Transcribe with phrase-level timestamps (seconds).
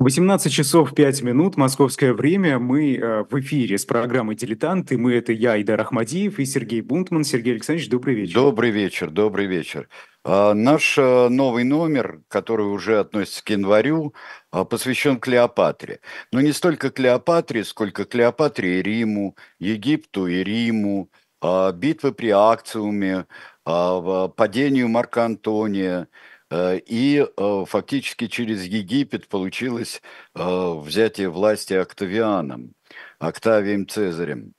[0.00, 2.58] 18 часов 5 минут, московское время.
[2.58, 4.96] Мы э, в эфире с программой «Дилетанты».
[4.96, 7.22] Мы— это я, Идар Ахмадиев и Сергей Бунтман.
[7.22, 8.32] Сергей Александрович, добрый вечер.
[8.32, 9.90] Добрый вечер, добрый вечер.
[10.24, 14.14] А, наш а, новый номер, который уже относится к январю,
[14.50, 16.00] а, посвящен Клеопатре.
[16.32, 21.10] Но не столько Клеопатре, сколько Клеопатре и Риму, Египту и Риму,
[21.42, 23.26] а, битвы при Акциуме,
[23.64, 30.02] падению Марка Антония– Э, и э, фактически через Египет получилось
[30.34, 32.74] э, взятие власти Октавианом,
[33.18, 34.54] Октавием Цезарем.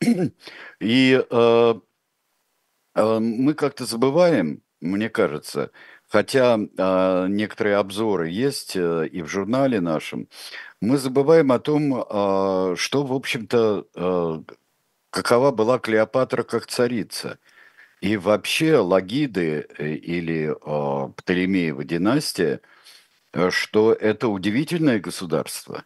[0.80, 1.24] И
[2.96, 5.72] мы как-то забываем, мне кажется,
[6.08, 10.28] хотя некоторые обзоры есть и в журнале нашем,
[10.80, 11.90] мы забываем о том,
[12.76, 14.44] что, в общем-то,
[15.10, 17.40] какова была Клеопатра как царица–
[18.04, 22.60] и вообще Лагиды э, или э, Птолемеева династия,
[23.32, 25.84] э, что это удивительное государство,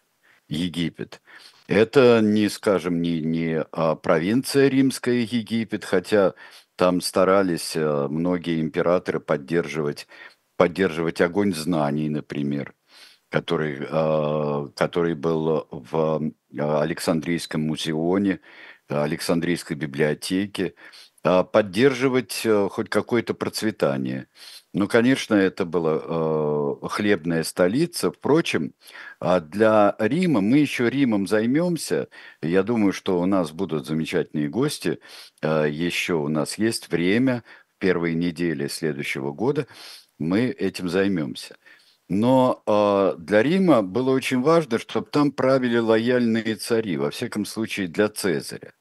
[0.48, 1.22] Египет.
[1.68, 6.34] Это не, скажем, не, не а провинция римская Египет, хотя
[6.74, 10.08] там старались э, многие императоры поддерживать,
[10.56, 12.74] поддерживать огонь знаний, например,
[13.28, 13.76] который,
[14.74, 18.40] который был в Александрийском музеоне,
[18.88, 20.74] Александрийской библиотеке.
[21.28, 24.28] А, поддерживать э, хоть какое-то процветание.
[24.72, 28.10] Ну, конечно, это была э, хлебная столица.
[28.10, 28.72] Впрочем,
[29.20, 32.08] а для Рима, мы еще Римом займемся.
[32.40, 35.00] Я думаю, что у нас будут замечательные гости.
[35.42, 37.44] Э, еще у нас есть время,
[37.76, 39.66] в первые недели следующего года
[40.18, 41.56] мы этим займемся.
[42.08, 47.88] Но э, для Рима было очень важно, чтобы там правили лояльные цари, во всяком случае
[47.88, 48.72] для Цезаря.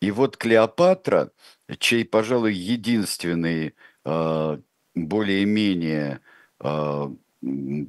[0.00, 1.32] И вот Клеопатра,
[1.78, 3.74] чей, пожалуй, единственный
[4.04, 4.58] э,
[4.94, 6.20] более-менее
[6.60, 7.08] э,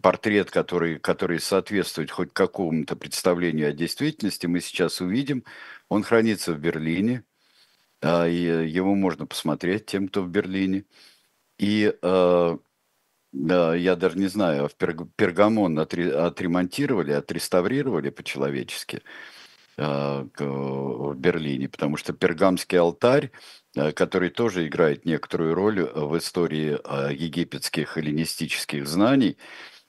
[0.01, 5.44] портрет, который, который соответствует хоть какому-то представлению о действительности, мы сейчас увидим.
[5.88, 7.24] Он хранится в Берлине,
[8.01, 10.86] э, и его можно посмотреть тем, кто в Берлине.
[11.60, 12.57] И э,
[13.31, 18.98] я даже не знаю, в Пергамон отремонтировали, отреставрировали по-человечески.
[18.98, 19.38] А,
[19.80, 23.31] в Берлине, потому что пергамский алтарь,
[23.76, 29.38] э, который тоже играет некоторую роль в истории а, египетских эллинистических знаний,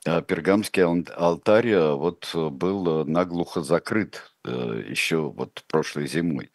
[0.07, 6.51] а, пергамский алтарь э, вот был наглухо закрыт э, еще вот прошлой зимой.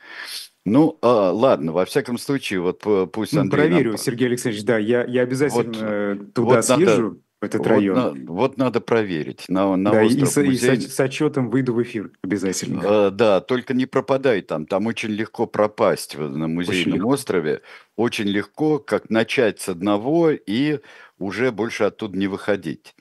[0.65, 3.67] Ну, а, ладно, во всяком случае, вот пусть ну, Андрей...
[3.67, 3.97] Проверю, нам...
[3.99, 7.01] Сергей Александрович, да, я, я обязательно вот, туда вот съезжу.
[7.03, 7.95] Надо этот вот район.
[7.95, 9.45] На, вот надо проверить.
[9.47, 12.81] На, на да, и, с, и с, с отчетом выйду в эфир обязательно.
[12.83, 14.65] Э, да, только не пропадай там.
[14.65, 17.61] Там очень легко пропасть на музейном очень острове.
[17.95, 20.79] Очень легко, как начать с одного и
[21.17, 22.95] уже больше оттуда не выходить.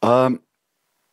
[0.00, 0.32] А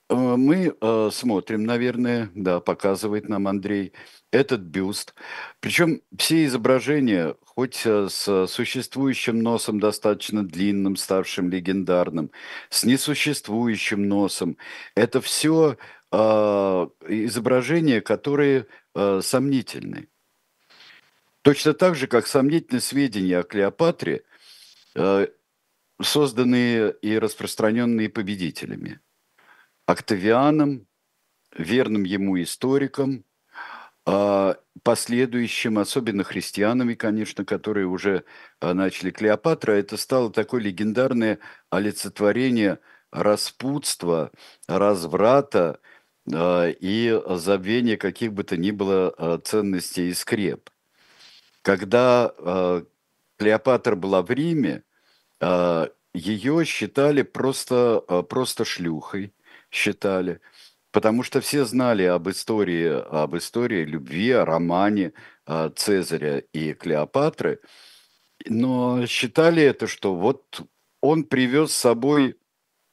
[0.10, 3.94] мы э, смотрим, наверное, да, показывает нам Андрей,
[4.32, 5.16] этот бюст.
[5.60, 12.32] Причем все изображения хоть э, с существующим носом достаточно длинным, ставшим легендарным,
[12.70, 14.58] с несуществующим носом.
[14.96, 15.78] Это все
[16.12, 16.18] э,
[17.08, 20.10] изображения, которые э, сомнительны.
[21.42, 24.24] Точно так же, как сомнительны сведения о Клеопатре,
[24.96, 25.28] э,
[26.02, 29.00] созданные и распространенные победителями.
[29.86, 30.88] Октавианом,
[31.58, 33.26] верным ему историком–
[34.08, 38.24] а, последующим, особенно христианами, конечно, которые уже
[38.60, 41.40] а, начали Клеопатра, это стало такое легендарное
[41.72, 42.80] олицетворение
[43.12, 44.32] распутства,
[44.68, 45.80] разврата
[46.32, 50.70] а, и забвения каких бы то ни было ценностей и скреп.
[51.64, 52.32] Когда
[53.38, 54.84] Клеопатра была в Риме,
[56.14, 59.34] ее считали просто, просто шлюхой,
[59.76, 60.40] считали–
[60.96, 65.12] потому что все знали об истории, об истории любви, о романе
[65.46, 67.60] а, Цезаря и Клеопатры,
[68.46, 70.62] но считали это, что вот
[71.02, 72.38] он привез с собой,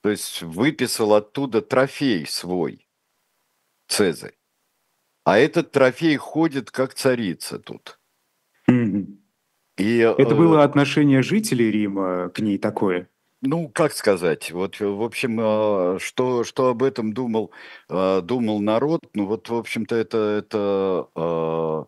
[0.00, 2.88] то есть выписал оттуда трофей свой,
[3.86, 4.34] Цезарь.
[5.22, 8.00] А этот трофей ходит как царица тут.
[8.66, 13.08] И, это было э, отношение жителей Рима к ней такое?
[13.44, 17.50] Ну, как сказать, вот, в общем, а, что, что об этом думал,
[17.88, 21.86] а, думал народ, ну, вот, в общем-то, это, это, а,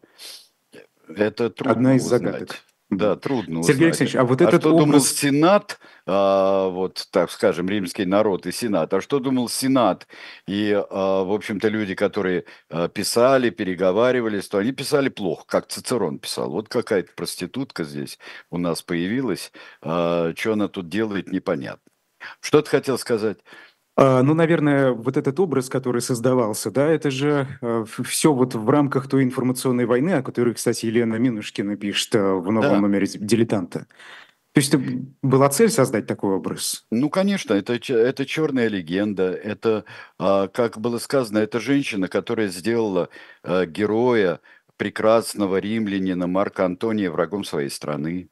[1.06, 2.56] это трудно Одна из загадок.
[2.98, 4.00] Да, трудно Сергей узнать.
[4.00, 5.12] Алексеевич, а вот а этот что думал образ...
[5.12, 10.06] Сенат, а, вот так скажем, римский народ и Сенат, а что думал Сенат
[10.46, 16.18] и, а, в общем-то, люди, которые а, писали, переговаривались, то они писали плохо, как Цицерон
[16.18, 16.50] писал.
[16.50, 18.18] Вот какая-то проститутка здесь
[18.50, 19.52] у нас появилась,
[19.82, 21.82] а, что она тут делает, непонятно.
[22.40, 23.38] Что ты хотел сказать?
[23.96, 28.68] А, ну, наверное, вот этот образ, который создавался, да, это же э, все вот в
[28.68, 32.80] рамках той информационной войны, о которой, кстати, Елена Минушкина пишет э, в новом Да.
[32.80, 33.86] номере «Дилетанта».
[34.52, 34.74] То есть
[35.22, 36.86] была цель создать такой образ?
[36.92, 39.32] Ну, конечно, это, это черная легенда.
[39.32, 39.84] Это,
[40.18, 43.08] а, как было сказано, это женщина, которая сделала
[43.42, 44.40] а, героя,
[44.76, 48.28] прекрасного римлянина Марка Антония врагом своей страны.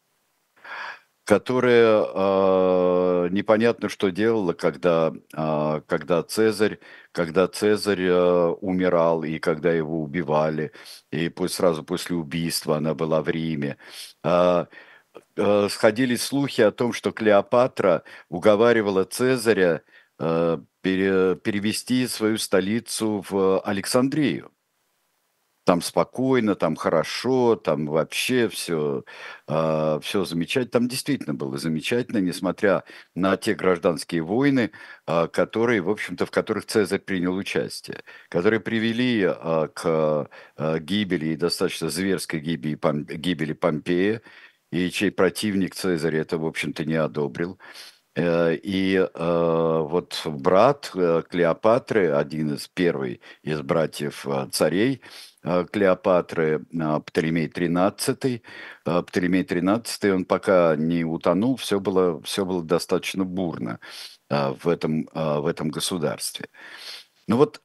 [1.33, 6.79] Которая а, непонятно что делала, когда, а, когда Цезарь,
[7.11, 10.73] когда Цезарь а, умирал и когда его убивали,
[11.11, 13.79] и пусть сразу после убийства она была в Риме.
[14.23, 14.69] А,
[15.39, 19.81] а, сходили слухи о том, что Клеопатра уговаривала Цезаря
[20.19, 24.51] а, пере- перевести свою столицу в Александрию.
[25.65, 29.05] Там спокойно, там хорошо, там вообще все,
[29.47, 30.71] все замечательно.
[30.73, 32.83] Там действительно было замечательно, несмотря
[33.15, 34.73] на те гражданские войны,
[35.07, 41.27] а, которые, в общем-то, в которых Цезарь принял участие, которые привели а, к а, гибели
[41.27, 44.23] и достаточно зверской гибели, Пом- гибели Помпея,
[44.73, 47.59] и чей противник Цезарь это, в общем-то, не одобрил.
[48.15, 49.07] Э, И э,
[49.89, 55.01] вот брат э, Клеопатры, один из первый из братьев царей
[55.43, 56.65] Клеопатры,
[57.07, 58.43] Птолемей XIII,
[58.85, 63.81] Птолемей XIII, он пока не утонул, все было, все было достаточно бурно
[64.31, 66.47] в этом, в этом государстве.
[67.27, 67.61] Ну вот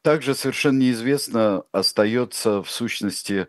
[0.00, 3.48] также совершенно неизвестно остается в сущности,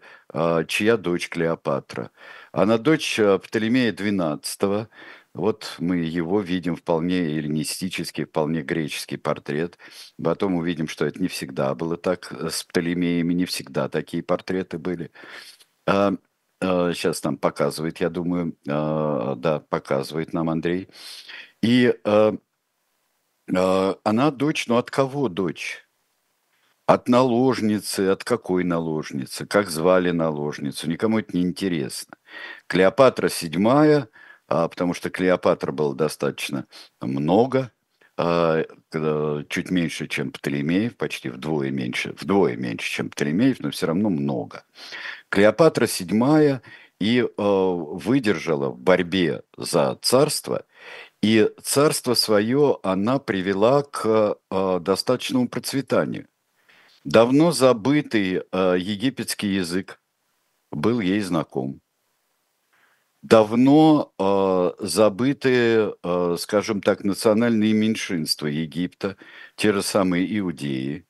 [0.67, 2.12] чья дочь Клеопатра.
[2.51, 4.88] Она дочь Птолемея XII.
[5.36, 9.77] Вот мы его видим вполне эллинистический, вполне греческий портрет.
[10.22, 14.77] Потом увидим, что это не всегда было так э, с Птолемеями, не всегда такие портреты
[14.77, 15.12] были.
[15.86, 16.13] А,
[16.62, 20.88] а, сейчас нам показывает, я думаю, а, да, показывает нам Андрей.
[21.62, 22.38] И а,
[23.54, 25.86] а, она дочь, но от кого дочь?
[26.86, 32.15] От наложницы, от какой наложницы, как звали наложницу, никому это не интересно.
[32.68, 36.68] Клеопатра седьмая, а, потому что Клеопатра было достаточно
[37.02, 37.72] много,
[38.18, 43.88] а, к- чуть меньше, чем Птолемеев, почти вдвое меньше, вдвое меньше, чем Птолемеев, но все
[43.88, 44.64] равно много.
[45.30, 46.62] Клеопатра седьмая
[47.00, 50.66] и э, выдержала в борьбе за царство,
[51.22, 56.28] и царство свое она привела к э, достаточному процветанию.
[57.04, 60.02] Давно забытый э, египетский язык
[60.72, 61.82] был ей знаком.
[63.27, 69.17] Давно э, забытые, э, скажем так, национальные меньшинства Египта,
[69.55, 71.08] те же самые иудеи,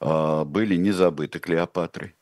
[0.00, 2.16] э, были не забыты Клеопатрой.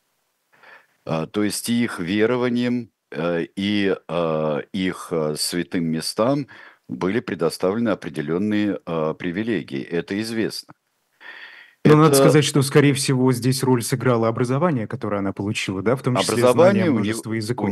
[1.05, 6.45] А, То есть и их верованием э, и э, их э, святым местам
[6.87, 9.81] были предоставлены определенные э, привилегии.
[9.81, 10.75] Это известно.
[11.83, 15.95] Но надо Это сказать, что, скорее всего, здесь роль сыграло образование, которое она получила, да,
[15.95, 17.69] в том числе знание образование нее, множества у, языков.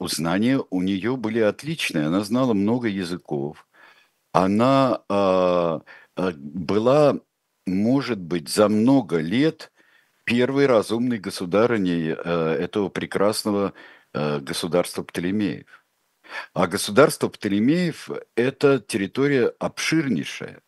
[0.00, 2.06] знания у нее были отличные.
[2.06, 3.66] Она знала много языков.
[4.32, 5.82] Она а,
[6.16, 7.20] была,
[7.66, 9.72] может быть, за много лет
[10.24, 13.74] первой разумной государыней э, этого прекрасного
[14.12, 15.66] э, государства Птолемеев.
[16.54, 20.62] А государство Птолемеев– это территория обширнейшая.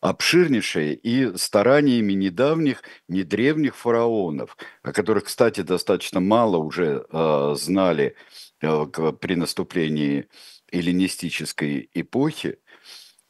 [0.00, 8.16] Обширнейшая и стараниями недавних, не древних фараонов, о которых, кстати, достаточно мало уже э, знали
[8.62, 8.86] э,
[9.20, 10.26] при наступлении
[10.72, 12.60] эллинистической эпохи,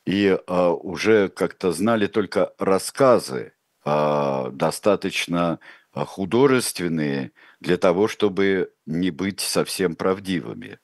[0.07, 3.53] и э, уже как-то знали только рассказы,
[3.85, 5.59] э, достаточно
[5.93, 10.79] художественные для того, чтобы не быть совсем правдивыми.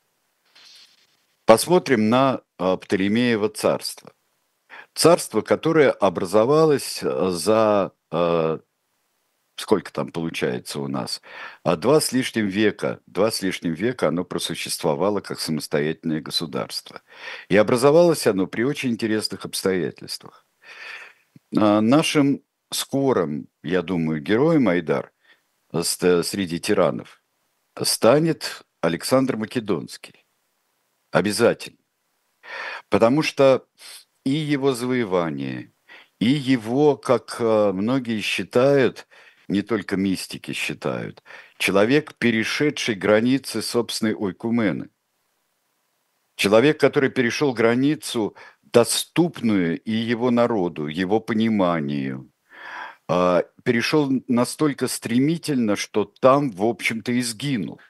[1.45, 4.12] Посмотрим на Птолемеево царство.
[4.97, 8.59] Царство, которое образовалось э, за э,
[9.57, 11.21] сколько там получается у нас,
[11.65, 17.03] а два с лишним века, два с лишним века оно просуществовало как самостоятельное государство.
[17.50, 20.47] И образовалось оно при очень интересных обстоятельствах.
[21.55, 25.12] А, Нашим скорым, я думаю, героем Айдар
[25.83, 27.23] среди тиранов
[27.83, 30.25] станет Александр Македонский.
[31.11, 31.76] Обязательно.
[32.88, 33.67] Потому что
[34.26, 35.73] и его завоевание,
[36.18, 39.06] и его, как э, многие считают,
[39.47, 41.23] не только мистики считают,
[41.59, 44.88] человек, перешедший границы собственной ойкумены.
[46.35, 52.28] Человек, который перешел границу, доступную и его народу, его пониманию,
[53.09, 57.80] а, перешел настолько стремительно, что там, в общем-то, и сгинул.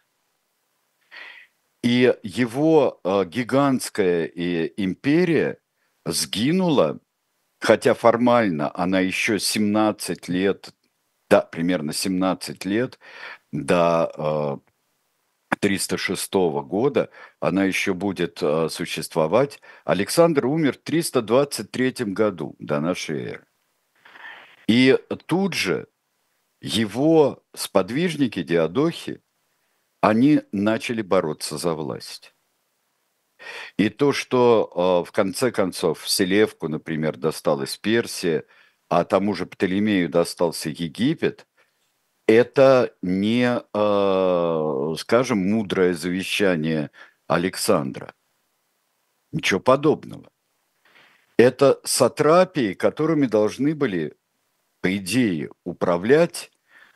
[1.83, 5.59] И его а, гигантская империя
[6.07, 6.99] сгинула
[7.59, 10.73] хотя формально она еще 17 лет,
[11.29, 12.99] да, примерно 17 лет
[13.51, 14.63] до
[15.59, 16.33] 306
[16.65, 17.11] года
[17.41, 18.39] она еще будет
[18.71, 19.61] существовать.
[19.85, 23.47] Александр умер в 323 году до нашей эры.
[24.69, 24.97] И
[25.27, 25.89] тут же
[26.61, 29.23] его сподвижники, диадохи,
[30.01, 32.36] они начали бороться за власть.
[33.77, 38.45] И то, что э, в конце концов Селевку, например, досталась Персия,
[38.89, 41.47] а тому же Птолемею достался Египет,
[42.27, 46.91] это не, э, скажем, мудрое завещание
[47.27, 48.15] Александра.
[49.33, 50.31] Ничего подобного.
[51.37, 54.17] Это сатрапии, которыми должны были,
[54.81, 56.51] по идее, управлять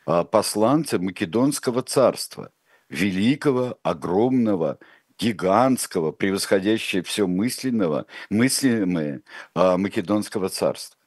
[0.07, 2.51] э, посланцы Македонского царства,
[2.89, 4.79] великого, огромного,
[5.21, 9.21] гигантского, превосходящего все мысленного, мыслимое
[9.55, 10.97] э, Македонского царства.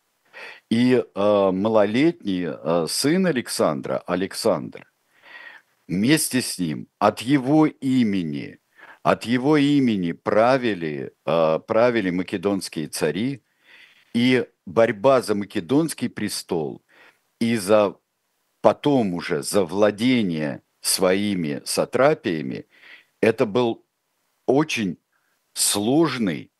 [0.70, 4.90] И э, малолетний э, сын Александра, Александр,
[5.88, 8.58] вместе с ним от его имени,
[9.02, 13.42] от его имени правили, правили македонские цари,
[14.14, 16.82] и борьба за македонский престол
[17.38, 17.96] и за
[18.62, 22.64] потом уже за владение своими сатрапиями,
[23.20, 23.83] это был
[24.46, 24.98] очень
[25.52, 26.50] сложный,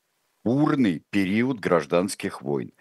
[0.44, 2.72] бурный период гражданских войн.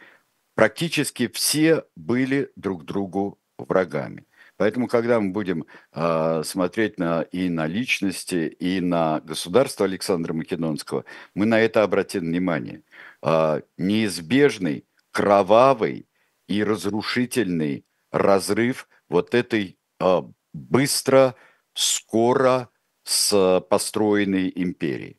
[0.55, 4.25] Практически все были друг другу врагами.
[4.57, 11.05] Поэтому, когда мы будем э, смотреть на, и на личности, и на государство Александра Македонского,
[11.33, 12.83] мы на это обратим внимание.
[13.23, 16.07] Э, неизбежный, кровавый
[16.47, 20.21] и разрушительный разрыв вот этой э,
[20.53, 21.35] быстро,
[21.73, 22.69] скоро
[23.03, 25.17] с построенной империей.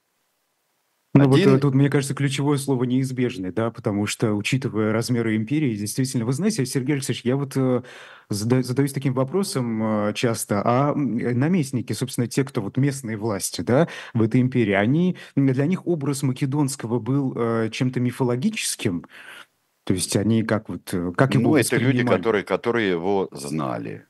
[1.17, 1.53] Ну Один...
[1.53, 6.33] вот тут, мне кажется, ключевое слово неизбежный, да, потому что, учитывая размеры империи, действительно, вы
[6.33, 7.83] знаете, Сергей Алексеевич, я вот э,
[8.31, 13.87] задаю, задаюсь таким вопросом э, часто, а наместники, собственно, те, кто вот местные власти, да,
[14.13, 19.05] в этой империи, они, для них образ македонского был э, чем-то мифологическим,
[19.85, 24.07] то есть они как вот, как его Ну, это люди, которые, которые его знали.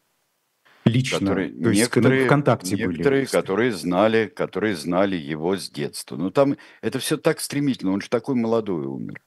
[0.84, 3.30] Лично, которые, то есть некоторые, ВКонтакте некоторые, были.
[3.30, 6.16] которые знали, которые знали его с детства.
[6.16, 9.22] Но там это все так стремительно, он же такой молодой умер.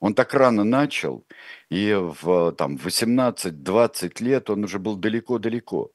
[0.00, 1.24] Он так рано начал,
[1.70, 5.92] и в там, 18-20 лет он уже был далеко-далеко.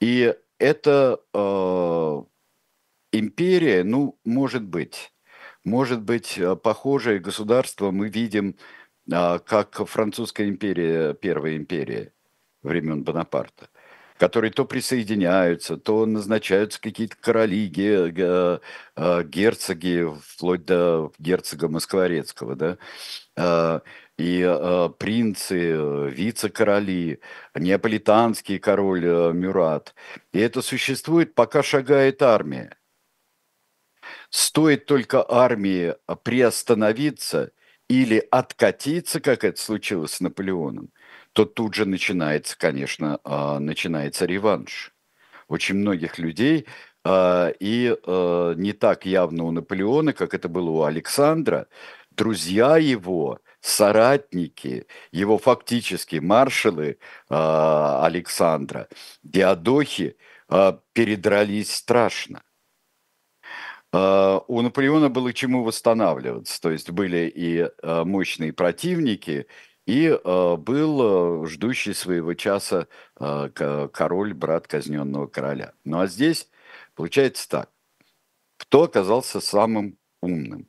[0.00, 2.22] И это э,
[3.12, 5.12] империя, ну, может быть,
[5.64, 8.56] может быть, э, похожее государство мы видим,
[9.12, 12.12] э, как французская империя, первая империя
[12.62, 13.68] времен Бонапарта–
[14.20, 17.72] которые то присоединяются, то назначаются какие-то короли,
[18.94, 22.78] а, герцоги, вплоть до герцога Москворецкого, да,
[23.34, 23.80] а,
[24.18, 27.20] и а, принцы, вице-короли,
[27.54, 29.94] неаполитанский король Мюрат.
[30.34, 32.76] И это существует, пока шагает армия.
[34.28, 37.52] Стоит только армии приостановиться
[37.88, 40.90] или откатиться, как это случилось с Наполеоном,
[41.32, 44.92] то тут же начинается, конечно, а, начинается реванш.
[45.48, 46.66] Очень многих людей,
[47.04, 51.68] а, и а, не так явно у Наполеона, как это было у Александра,
[52.10, 58.88] друзья его, соратники, его фактически маршалы Александра,
[59.22, 60.16] диадохи,
[60.92, 62.42] передрались страшно.
[63.92, 69.46] У Наполеона было чему восстанавливаться, то есть были и мощные противники,
[69.90, 72.86] и э, был э, ждущий своего часа
[73.18, 75.72] э, король, брат казненного короля.
[75.84, 76.48] Ну а здесь
[76.94, 77.70] получается так.
[78.56, 80.68] Кто оказался самым умным?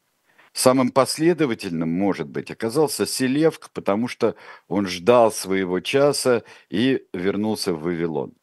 [0.54, 4.36] Самым последовательным, может быть, оказался Селевк, потому что
[4.68, 8.34] он ждал своего часа и вернулся в Вавилон.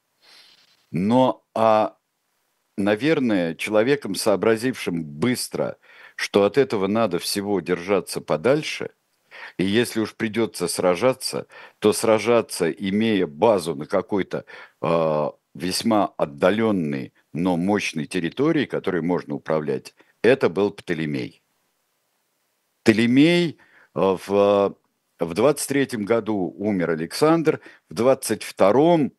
[0.93, 1.97] Но, а,
[2.77, 5.77] наверное, человеком, сообразившим быстро,
[6.15, 8.91] что от этого надо всего держаться подальше–
[9.57, 11.47] и если уж придется сражаться,
[11.79, 14.45] то сражаться, имея базу на какой-то
[14.83, 21.43] э, весьма отдаленной, но мощной территории, которой можно управлять, это был Птолемей.
[22.83, 23.59] Птолемей
[23.95, 24.77] э, в,
[25.19, 29.11] в 23 году умер Александр, в 22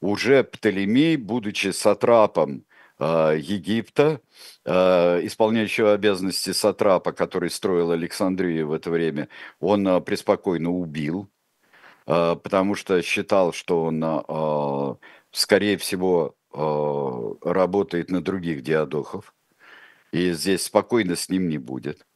[0.00, 2.65] уже Птолемей, будучи сатрапом
[2.98, 4.20] Египта,
[4.64, 9.28] Э, исполняющего обязанности Сатрапа, который строил Александрию в это время,
[9.60, 11.30] он э, преспокойно убил,
[12.06, 14.98] э, потому что считал, что он,
[15.32, 19.34] скорее всего, работает на других диадохов,
[20.12, 22.06] и здесь спокойно с ним не будет.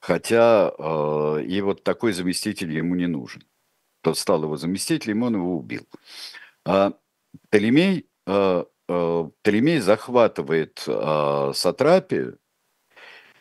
[0.00, 3.42] хотя э, и вот такой заместитель ему не нужен.
[4.02, 5.86] Тот стал его заместителем, он его убил.
[6.64, 6.92] А
[7.50, 12.38] Птолемей, э, э, Птолемей захватывает э, Сатрапию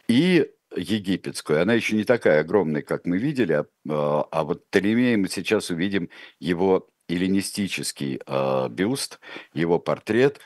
[0.09, 1.61] и египетскую.
[1.61, 5.69] Она еще не такая огромная, как мы видели, а, а, а вот Птолемея мы сейчас
[5.69, 9.21] увидим его эллинистический э, бюст,
[9.53, 10.41] его портрет.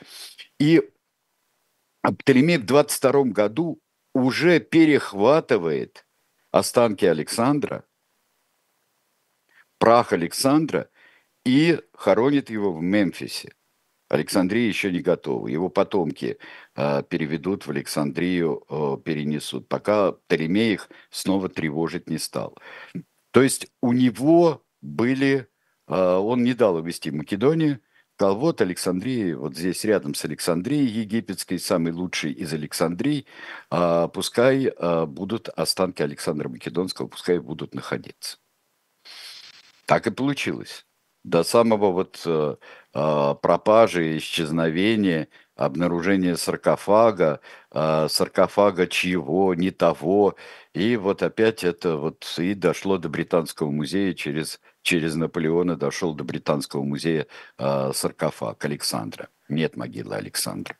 [0.60, 0.88] И
[2.02, 3.80] Птолемей в 22 году
[4.14, 6.06] уже перехватывает
[6.52, 7.84] останки Александра,
[9.78, 10.88] прах Александра,
[11.44, 13.52] и хоронит его в Мемфисе.
[14.12, 15.48] Александрия еще не готова.
[15.48, 16.36] Его потомки
[16.76, 22.58] э, переведут в Александрию, э, перенесут, пока Птолемей их снова тревожить не стал.
[23.30, 25.48] То есть у него были,
[25.88, 27.80] э, он не дал увести Македонию,
[28.16, 33.26] сказал, вот Александрия, вот здесь рядом с Александрией египетской, самый лучший из Александрий,
[33.70, 38.36] э, пускай э, будут останки Александра Македонского, пускай будут находиться.
[39.86, 40.84] Так и получилось
[41.24, 42.56] до самого вот э,
[42.94, 50.36] а, пропажи, исчезновения, обнаружения саркофага, э, саркофага чьего, не того.
[50.74, 56.24] И вот опять это вот и дошло до Британского музея через, через Наполеона, дошел до
[56.24, 57.26] Британского музея
[57.58, 59.28] э, саркофаг Александра.
[59.48, 60.76] Нет могилы Александра.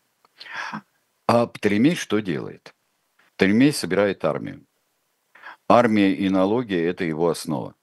[1.27, 2.75] А Птолемей что делает?
[3.37, 4.67] Птолемей собирает армию.
[5.69, 7.75] Армия и налоги– это его основа.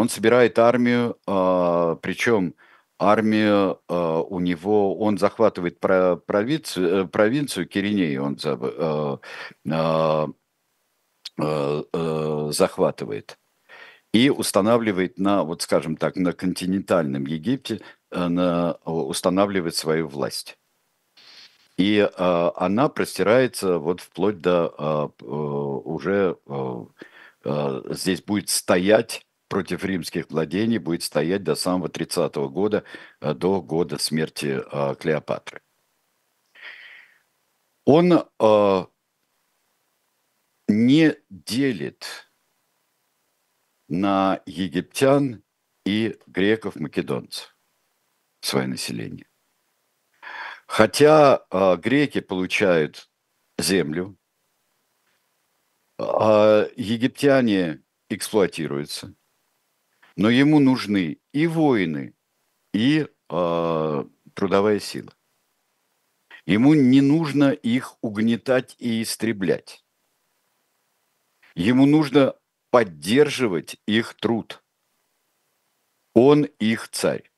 [0.00, 2.54] Он собирает армию, а, причем
[2.98, 8.38] армию а, у него, он захватывает провинцию, э, провинцию Киринеи, он
[9.70, 10.28] а,
[12.50, 13.38] захватывает
[14.14, 20.56] и устанавливает на, вот скажем так, на континентальном Египте, э, на, устанавливает свою власть.
[21.76, 26.38] И э, она простирается вот вплоть до э, уже
[27.44, 32.84] э, здесь будет стоять против римских владений будет стоять до самого 30 -го года,
[33.20, 35.60] э, до года смерти э, Клеопатры.
[37.84, 38.86] Он э,
[40.68, 42.30] не делит
[43.88, 45.42] на египтян
[45.84, 47.56] и греков-македонцев
[48.40, 49.26] свое население.
[50.68, 53.10] Хотя э, греки получают
[53.58, 54.16] землю,
[55.98, 59.12] а египтяне эксплуатируются–
[60.16, 62.14] но ему нужны и воины,
[62.72, 65.12] и э, трудовая сила.
[66.46, 69.84] Ему не нужно их угнетать и истреблять.
[71.54, 72.34] Ему нужно
[72.70, 74.62] поддерживать их труд.
[76.14, 77.30] Он их царь.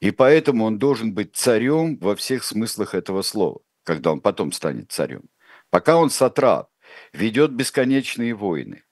[0.00, 4.92] И поэтому он должен быть царем во всех смыслах этого слова, когда он потом станет
[4.92, 5.28] царем.
[5.70, 6.70] Пока он сатрап,
[7.12, 8.84] ведет бесконечные войны–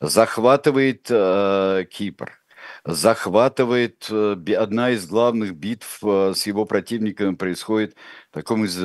[0.00, 2.40] захватывает э, Кипр,
[2.84, 7.96] захватывает э, одна из главных битв э, с его противниками происходит
[8.30, 8.84] в таком из, э,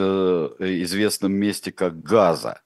[0.84, 2.62] известном месте, как Газа,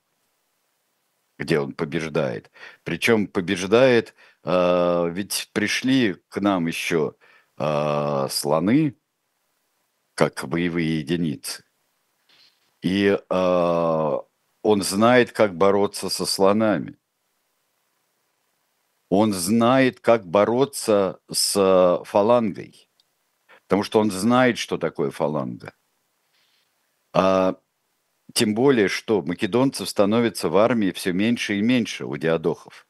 [1.38, 2.52] где он побеждает.
[2.84, 7.16] Причем побеждает, э, ведь пришли к нам еще
[7.58, 8.96] э, слоны,
[10.16, 11.64] как боевые единицы.
[12.82, 14.18] И э,
[14.62, 16.99] он знает, как бороться со слонами.
[19.10, 22.90] Он знает, как бороться с фалангой,
[23.68, 25.74] потому что он знает, что такое фаланга.
[27.14, 27.60] А,
[28.34, 32.88] тем более, что македонцев становится в армии все меньше и меньше у диадохов.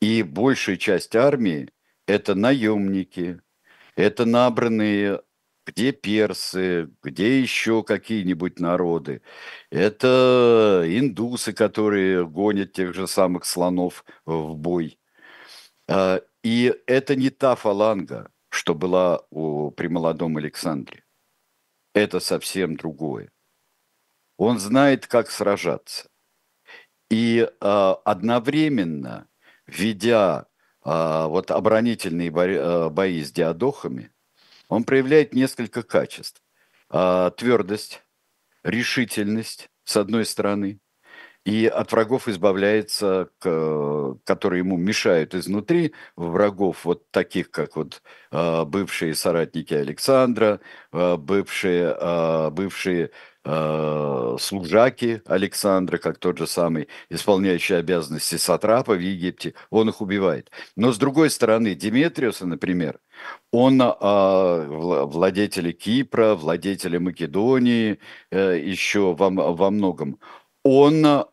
[0.00, 1.70] И большая часть армии–
[2.06, 3.40] это наемники,
[3.96, 5.22] это набранные
[5.66, 9.20] где персы, где еще какие-нибудь народы.
[9.70, 14.98] Это индусы, которые гонят тех же самых слонов в бой.
[15.88, 21.04] А, и это не та фаланга, что была у, при молодом Александре.
[21.94, 23.30] Это совсем другое.
[24.36, 26.08] Он знает, как сражаться.
[27.10, 29.28] И а, одновременно,
[29.66, 30.46] ведя
[30.82, 34.12] а, вот оборонительные бои, бои с диадохами,
[34.68, 36.42] он проявляет несколько качеств.
[36.88, 38.02] А, твердость,
[38.62, 40.80] решительность, с одной стороны,
[41.46, 48.02] и от врагов избавляется, которые ему мешают изнутри, врагов вот таких, как вот
[48.32, 53.10] а, бывшие соратники Александра, а, бывшие,
[53.46, 60.50] бывшие служаки Александра, как тот же самый исполняющий обязанности сатрапа в Египте, он их убивает.
[60.76, 63.00] Но с другой стороны, Диметриуса, например,
[63.52, 67.98] он владетели Кипра, владетели Македонии,
[68.30, 70.18] э, еще во, во многом,
[70.62, 71.24] он э,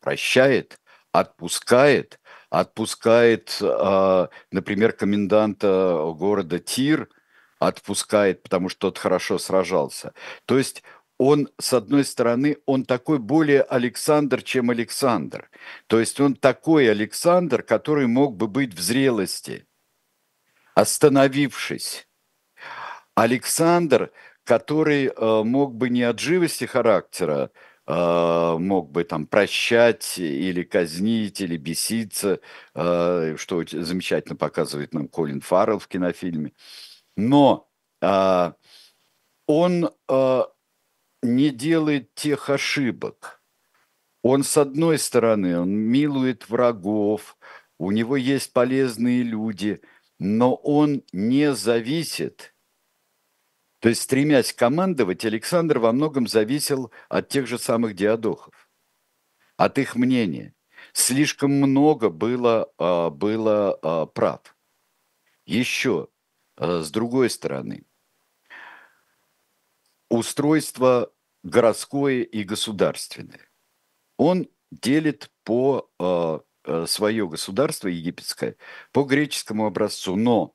[0.00, 0.78] прощает,
[1.12, 7.08] отпускает, отпускает, э, например, коменданта города Тир,
[7.58, 10.12] отпускает, потому что тот хорошо сражался.
[10.46, 10.82] То есть
[11.18, 15.48] он, с одной стороны, он такой более Александр, чем Александр.
[15.86, 19.66] То есть он такой Александр, который мог бы быть в зрелости,
[20.74, 22.08] остановившись.
[23.14, 24.10] Александр,
[24.42, 27.50] который э, мог бы не от живости характера,
[27.86, 32.40] э, мог бы там прощать или казнить, или беситься,
[32.74, 36.52] э, что замечательно показывает нам Колин Фаррелл в кинофильме.
[37.16, 37.68] Но
[38.00, 38.52] э,
[39.46, 40.42] он э,
[41.22, 43.42] не делает тех ошибок.
[44.22, 47.36] Он, с одной стороны, он милует врагов,
[47.78, 49.82] у него есть полезные люди,
[50.18, 52.54] но он не зависит.
[53.80, 58.70] То есть, стремясь командовать, Александр во многом зависел от тех же самых диадохов,
[59.58, 60.54] от их мнения.
[60.94, 64.56] Слишком много было, а, было прав.
[65.44, 66.08] Еще,
[66.56, 67.84] с другой стороны,
[70.08, 71.12] устройство
[71.42, 73.48] городское и государственное.
[74.16, 78.56] Он делит по э, э, свое государство египетское
[78.92, 80.54] по греческому образцу, но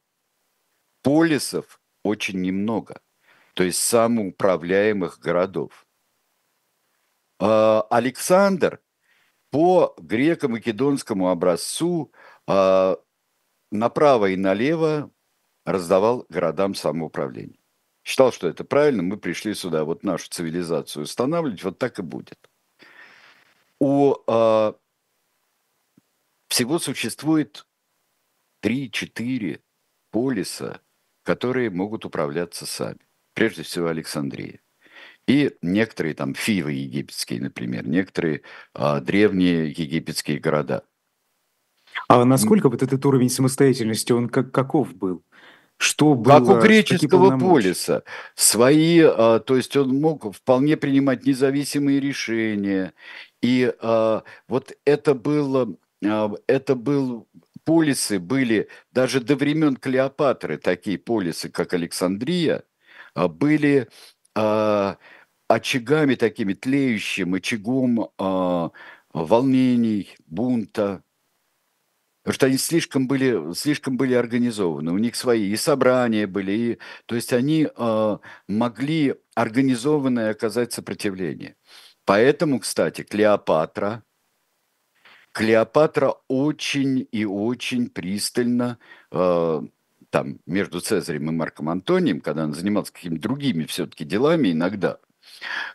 [1.04, 3.02] полисов очень немного,
[3.54, 5.86] то есть самоуправляемых городов.
[7.40, 8.82] Э, Александр
[9.52, 12.12] по греко-македонскому образцу
[12.48, 12.96] э,
[13.72, 15.12] направо и налево
[15.72, 17.60] раздавал городам самоуправление
[18.10, 22.40] считал, что это правильно, мы пришли сюда вот нашу цивилизацию устанавливать, вот так и будет.
[23.80, 24.74] У э,
[26.48, 27.68] всего существует
[28.64, 29.62] 3-4
[30.12, 30.82] полиса,
[31.24, 33.00] которые могут управляться сами.
[33.36, 34.60] Прежде всего Александрия.
[35.28, 38.42] И некоторые там фивы египетские, например, некоторые
[38.74, 40.84] э, древние египетские города.
[42.08, 45.24] А насколько вот этот уровень самостоятельности, он как, каков был?
[45.80, 48.04] Что было, как у греческого полиса.
[48.36, 52.92] Свои, а, то есть он мог вполне принимать независимые решения.
[53.42, 55.74] И а, вот это было,
[56.06, 57.30] а, это был
[57.64, 62.64] полисы были даже до времен Клеопатры такие полисы, как Александрия,
[63.16, 63.88] были
[65.48, 68.10] очагами такими тлеющим очагом
[69.14, 71.04] волнений, бунта,
[72.30, 74.92] Потому что они слишком были, слишком были организованы.
[74.92, 81.56] У них свои и собрания были, и, то есть они э, могли организованно оказать сопротивление.
[82.06, 84.04] Поэтому, кстати, Клеопатра,
[85.32, 88.78] Клеопатра очень и очень пристально
[89.12, 89.62] э,
[90.12, 95.00] там между Цезарем и Марком Антонием, когда она занималась какими-то другими все-таки делами иногда,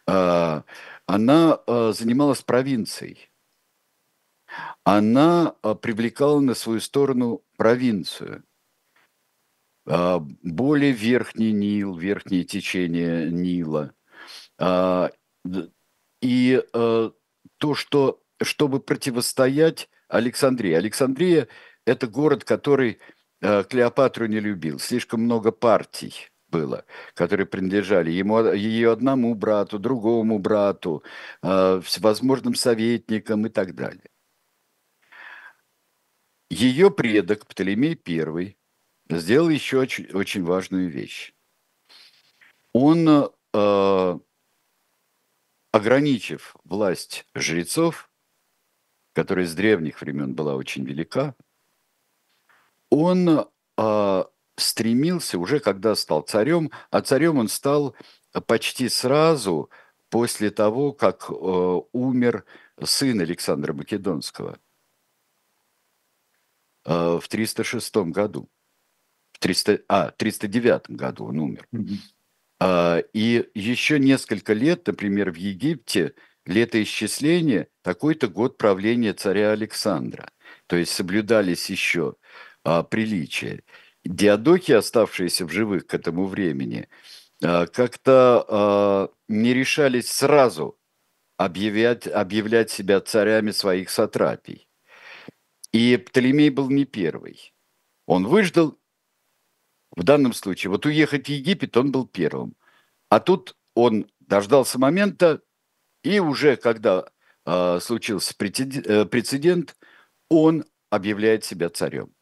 [0.06, 0.62] э,
[1.06, 3.28] она э, занималась провинцией
[4.84, 8.44] она а, привлекала на свою сторону провинцию.
[9.86, 13.92] А, более верхний Нил, верхнее течение Нила.
[14.58, 15.10] А,
[16.20, 20.72] и то, что, чтобы противостоять Александрии.
[20.72, 21.48] Александрия–
[21.86, 22.98] это город, который
[23.40, 24.78] Клеопатру не любил.
[24.78, 31.04] Слишком много партий было, которые принадлежали ему, ее одному брату, другому брату,
[31.42, 34.08] всевозможным советникам и так далее.
[36.54, 38.56] Ее предок Птолемей I
[39.10, 41.34] сделал еще очень, очень важную вещь.
[42.72, 44.18] Он, э,
[45.72, 48.08] ограничив власть жрецов,
[49.14, 51.34] которая с древних времен была очень велика,
[52.88, 57.96] он э, стремился уже, когда стал царем, а царем он стал
[58.46, 59.70] почти сразу
[60.08, 62.44] после того, как э, умер
[62.80, 64.60] сын Александра Македонского–
[66.84, 68.48] Э, в 306 году.
[69.32, 71.68] В 300, а, 309 году он умер.
[71.74, 73.04] Mm-hmm.
[73.12, 76.14] И еще несколько лет, например, в Египте
[76.46, 80.30] летоисчисление такой-то год правления царя Александра.
[80.66, 82.16] То есть соблюдались еще
[82.64, 83.62] а, приличия.
[84.04, 86.88] Диадоки, оставшиеся в живых к этому времени,
[87.42, 90.78] а, как-то а, не решались сразу
[91.36, 94.68] объявлять, объявлять себя царями своих сатрапий.
[95.74, 97.52] И Птолемей был не первый.
[98.06, 98.78] Он выждал,
[99.90, 102.54] в данном случае, вот уехать в Египет он был первым.
[103.08, 105.42] А тут он дождался момента,
[106.04, 107.06] и уже когда
[107.44, 109.76] э, случился прецедент, прецедент,
[110.28, 112.14] он объявляет себя царем.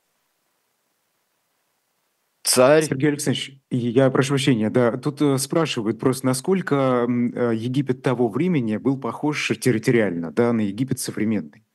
[2.42, 2.84] царь...
[2.84, 8.78] Сергей Александрович, я прошу прощения, да, тут э, спрашивают просто, насколько э, Египет того времени
[8.78, 11.66] был похож территориально, да, на Египет современный.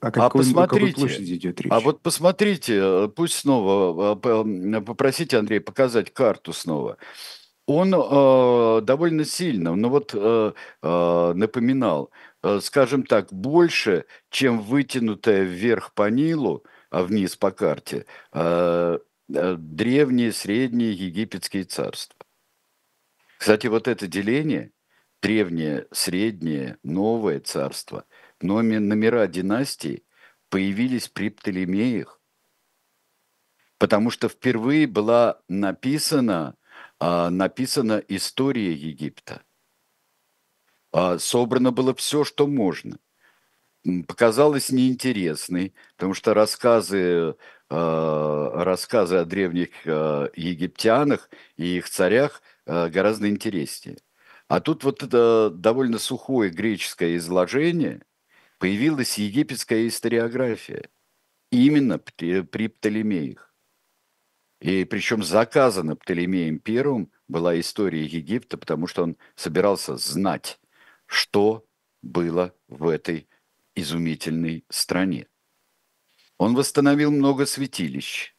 [0.00, 1.72] О какой, а посмотрите, площади идет речь?
[1.72, 6.96] А вот посмотрите, э, пусть снова, попросите Андрея показать карту снова.
[7.66, 12.10] Он э, довольно сильно, ну вот э, э, напоминал,
[12.42, 18.98] э, скажем так, больше, чем вытянутая вверх по Нилу, а вниз по карте, э,
[19.34, 22.16] Э, древние, средние египетские царства.
[23.36, 24.72] Кстати, вот это деление,
[25.22, 28.04] древнее, среднее, новое царство,
[28.40, 30.04] номера династии
[30.48, 32.20] появились при Птолемеях,
[33.78, 36.56] потому что впервые была написана,
[36.98, 39.42] а, написана история Египта.
[40.92, 42.98] А, собрано было все, что можно.
[44.06, 47.36] Показалось неинтересной, потому что рассказы
[47.70, 53.98] Э, рассказы о древних египтянах и их царях гораздо интереснее.
[54.48, 58.02] А тут вот это довольно сухое греческое изложение,
[58.58, 60.90] появилась египетская историография.
[61.50, 63.54] Именно при, при Птолемеях.
[64.60, 70.60] И причем заказана Птолемеем Первым была история Египта, потому что он собирался знать,
[71.06, 71.64] что
[72.02, 73.28] было в этой
[73.74, 75.28] изумительной стране.
[76.38, 78.34] Он восстановил много святилищ,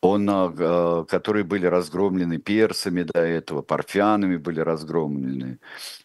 [0.00, 5.60] он, а, которые были разгромлены персами до этого, парфянами были разгромлены.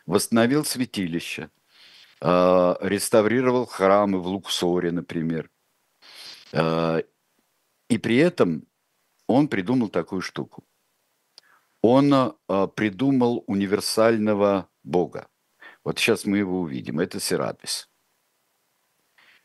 [0.05, 1.51] Восстановил святилища,
[2.21, 5.49] а, реставрировал храмы в Луксоре, например.
[6.53, 7.03] А,
[7.89, 8.67] и при этом
[9.27, 10.63] он придумал такую штуку.
[11.81, 12.35] Он
[12.75, 15.29] придумал универсального Бога.
[15.85, 16.99] Вот сейчас мы его увидим.
[16.99, 17.89] Это Серапис.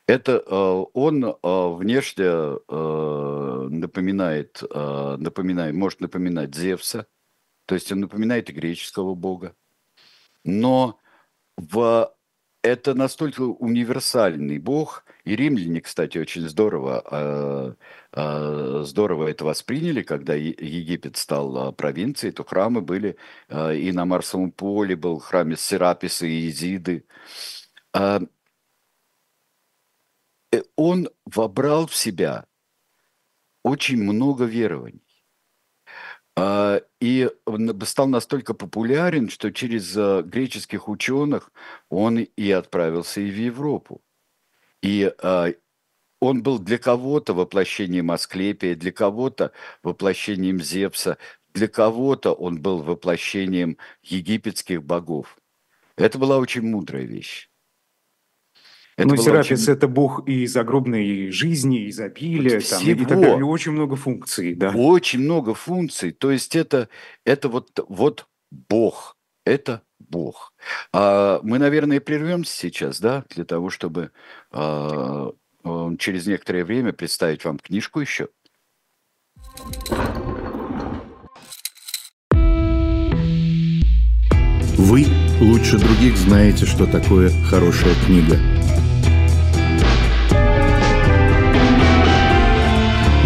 [0.07, 7.07] Это э, он э, внешне э, напоминает, напоминает, может напоминать Зевса,
[7.67, 9.57] то есть он напоминает и греческого бога.
[10.45, 10.99] Но
[11.57, 12.14] в,
[12.65, 17.77] это настолько универсальный бог, и римляне, кстати, очень здорово,
[18.13, 23.19] здорово это восприняли, когда Египет стал провинцией, то храмы были,
[23.51, 27.05] и на Марсовом поле был храм Сераписа и Изиды.
[30.55, 32.47] Э, он вобрал в себя
[33.63, 35.03] очень много верований.
[37.05, 37.31] И
[37.83, 41.53] стал настолько популярен, что через э, греческих ученых
[41.91, 44.01] он и отправился и в Европу.
[44.81, 45.51] И а,
[46.19, 51.19] он был для кого-то воплощением Асклепия, для кого-то воплощением Зевса,
[51.53, 55.37] для кого-то он был воплощением египетских богов.
[55.97, 57.51] Это была очень мудрая вещь.
[58.97, 63.73] Это ну, Серапис очень...– это бог и загробной жизни, изобилия, там, и, так далее, очень
[63.73, 64.55] много функций.
[64.55, 64.71] Да.
[64.71, 66.13] Очень много функций.
[66.13, 66.89] То есть это,
[67.25, 70.53] это вот, вот бог, это бог.
[70.93, 74.13] А мы, наверное, прервемся сейчас, да, для того, чтобы
[74.53, 75.33] а,
[75.99, 78.29] через некоторое время представить вам книжку еще.
[84.77, 85.07] Вы
[85.41, 88.39] лучше других знаете, что такое хорошая книга–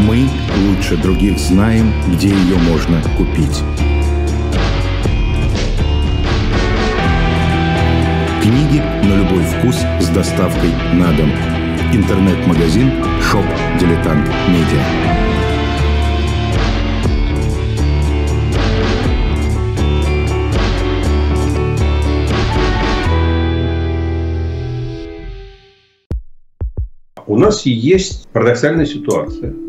[0.09, 0.27] Мы
[0.67, 3.63] лучше других знаем, где ее можно купить.
[8.41, 11.31] Книги на любой вкус с доставкой на дом.
[11.93, 12.91] Интернет-магазин
[13.21, 13.45] «Shop
[13.79, 14.83] Дилетант Медиа».
[27.27, 29.53] У нас есть парадоксальная ситуация–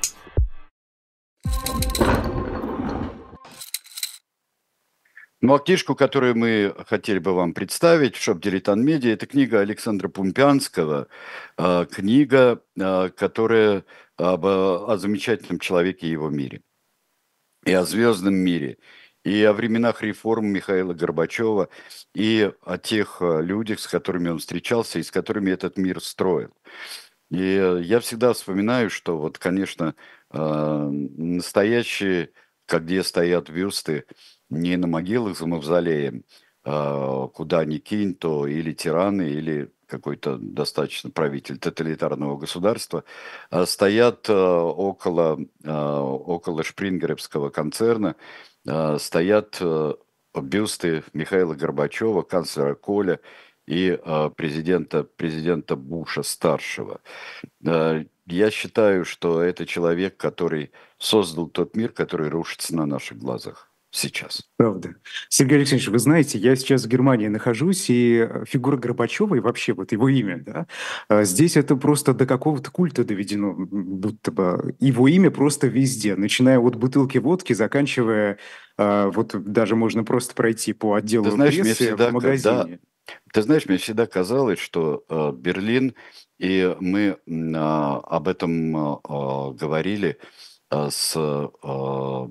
[5.43, 9.59] Ну, а книжку, которую мы хотели бы вам представить в шоп Дилетант Медиа, это книга
[9.59, 11.07] Александра Пумпянского,
[11.57, 13.83] а, книга, а, которая
[14.17, 16.61] об, о замечательном человеке и его мире,
[17.65, 18.77] и о звездном мире,
[19.23, 21.69] и о временах реформ Михаила Горбачева,
[22.13, 26.51] и о тех а, людях, с которыми он встречался и с которыми этот мир строил.
[27.31, 29.95] И я всегда вспоминаю, что вот, конечно,
[30.31, 32.29] настоящие,
[32.67, 34.05] как где стоят бюсты
[34.51, 36.23] не на могилах за мавзолеем,
[36.63, 43.03] а, куда ни кинь, то или тираны, или какой-то достаточно правитель тоталитарного государства,
[43.49, 48.15] а, стоят а, около, около Шпрингеровского концерна,
[48.99, 49.59] стоят
[50.35, 53.19] бюсты Михаила Горбачева, канцлера Коля
[53.65, 53.99] и
[54.35, 57.01] президента, президента Буша старшего.
[57.59, 64.43] Я считаю, что это человек, который создал тот мир, который рушится на наших глазах сейчас.
[64.57, 64.95] Правда.
[65.29, 69.73] Сергей Алексеевич, вы знаете, я сейчас в Германии нахожусь, и э, фигура Горбачева, и вообще
[69.73, 70.67] вот его имя, да,
[71.09, 76.57] а здесь это просто до какого-то культа доведено, будто бы его имя просто везде, начиная
[76.59, 78.37] от бутылки водки, заканчивая,
[78.77, 82.43] а, вот даже можно просто пройти по отделу ты знаешь, прессы всегда, в магазине.
[82.43, 82.77] Когда,
[83.33, 85.95] ты знаешь, мне всегда казалось, что э, Берлин,
[86.39, 90.17] и мы э, об этом э, говорили
[90.69, 92.27] э, с э,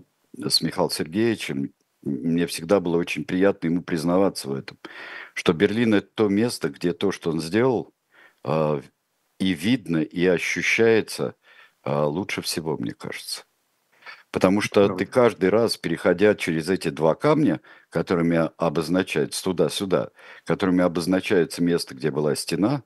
[0.49, 1.73] с Михаилом Сергеевичем,
[2.03, 4.79] мне всегда было очень приятно ему признаваться в этом,
[5.35, 7.93] что Берлин– это то место, где то, что он сделал,
[8.43, 8.81] а,
[9.39, 11.35] и видно, и ощущается
[11.83, 13.45] а, лучше всего, мне кажется.
[14.31, 15.05] Потому что Правда.
[15.05, 20.11] ты каждый раз, переходя через эти два камня, которыми обозначается туда-сюда,
[20.45, 22.85] которыми обозначается место, где была стена,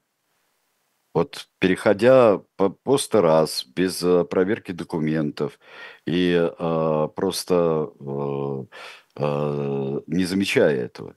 [1.15, 5.59] вот переходя по, по сто раз, без э, проверки документов
[6.07, 8.65] и э, просто э,
[9.17, 11.15] э, не замечая этого,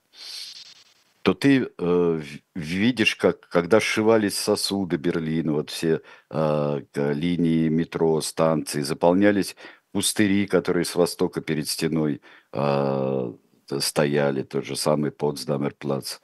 [1.24, 2.22] то ты э,
[2.56, 9.56] видишь, как когда сшивались сосуды Берлина, вот все э, линии метро, станции, заполнялись
[9.92, 12.22] пустыри, которые с востока перед стеной
[12.54, 13.34] э,
[13.80, 16.20] стояли, тот же самый Потсдамерплац,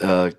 [0.00, 0.30] э,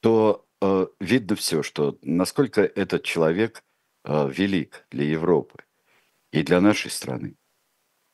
[0.00, 3.62] то э, видно все, что насколько этот человек
[4.04, 5.58] э, велик для Европы
[6.32, 7.36] и для нашей страны.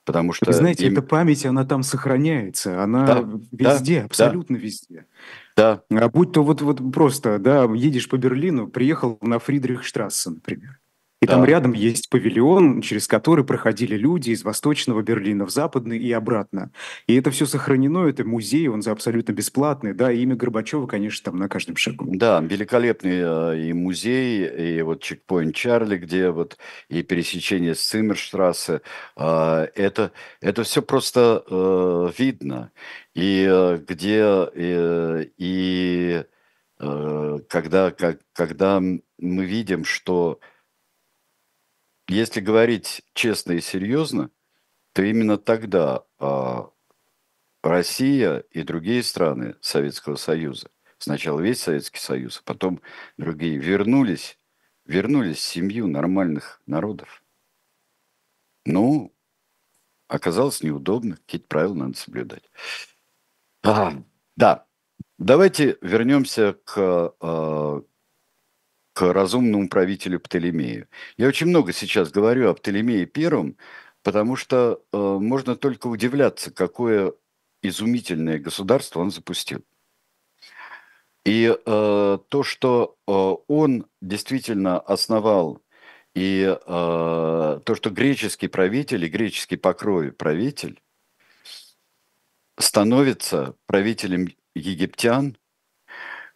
[0.05, 0.47] Потому что...
[0.47, 0.95] Вы знаете, им...
[0.95, 4.63] эта память, она там сохраняется, она да, везде, да, абсолютно да.
[4.63, 5.07] везде.
[5.55, 5.83] Да.
[5.91, 10.81] А будь то вот, вот просто, да, едешь по Берлину, приехал на Фридрихштрассе, например.
[11.21, 11.35] И да.
[11.35, 16.71] там рядом есть павильон, через который проходили люди из Восточного Берлина в Западный и обратно.
[17.09, 21.33] И это все сохранено, это музей, он за абсолютно бесплатный, да, и имя Горбачева, конечно,
[21.33, 22.07] там на каждом шагу.
[22.09, 26.57] Да, великолепный э, и музей, и вот чекпоинт Чарли, где вот
[26.89, 28.83] и пересечение с Циммерштрассе,
[29.17, 32.71] э, это, это все просто э, видно.
[33.15, 34.49] И э, где,
[35.37, 36.23] и
[36.79, 40.39] э, когда, как, когда мы видим, что
[42.09, 44.31] если говорить честно и серьезно,
[44.93, 46.71] то именно тогда а,
[47.63, 52.81] Россия и другие страны Советского Союза, сначала весь Советский Союз, а потом
[53.19, 54.39] другие, вернулись,
[54.85, 57.23] вернулись в семью нормальных народов.
[58.65, 59.15] Ну,
[60.09, 62.51] оказалось неудобно, какие-то правила надо соблюдать.
[63.63, 63.93] А,
[64.37, 64.67] да,
[65.19, 67.83] давайте вернемся к, а,
[69.01, 70.89] разумному правителю Птолемею.
[71.17, 73.57] Я очень много сейчас говорю о Птолемее Первом,
[74.03, 77.13] потому что э, можно только удивляться, какое
[77.63, 79.65] изумительное государство он запустил.
[81.25, 85.61] И э, то, что э, он действительно основал,
[86.15, 86.57] и э,
[87.65, 90.81] то, что греческий правитель и греческий покрой правитель
[92.59, 95.37] становится правителем египтян,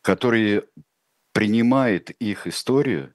[0.02, 0.64] которые
[1.32, 3.14] принимает их историю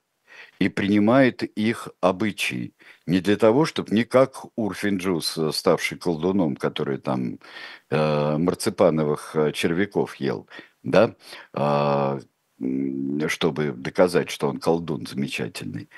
[0.59, 2.73] и принимает их обычаи.
[3.05, 7.39] Не для того, чтобы не как Урфинджус, ставший колдуном, который там
[7.89, 10.47] э, марципановых э, червяков ел,
[10.83, 11.15] да,
[11.53, 12.19] э,
[13.27, 15.89] чтобы доказать, что он колдун замечательный.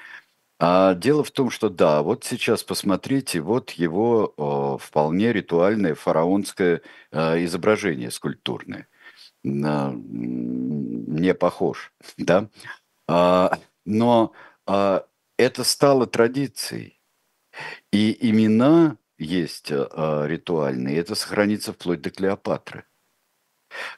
[0.59, 6.81] А дело в том, что да, вот сейчас посмотрите, вот его э, вполне ритуальное фараонское
[7.11, 8.87] э, изображение скульптурное–
[9.43, 12.49] не похож, да,
[13.07, 14.33] а, но
[14.65, 15.05] а,
[15.37, 17.01] это стало традицией.
[17.91, 22.85] И имена есть а, ритуальные, это сохранится вплоть до Клеопатры.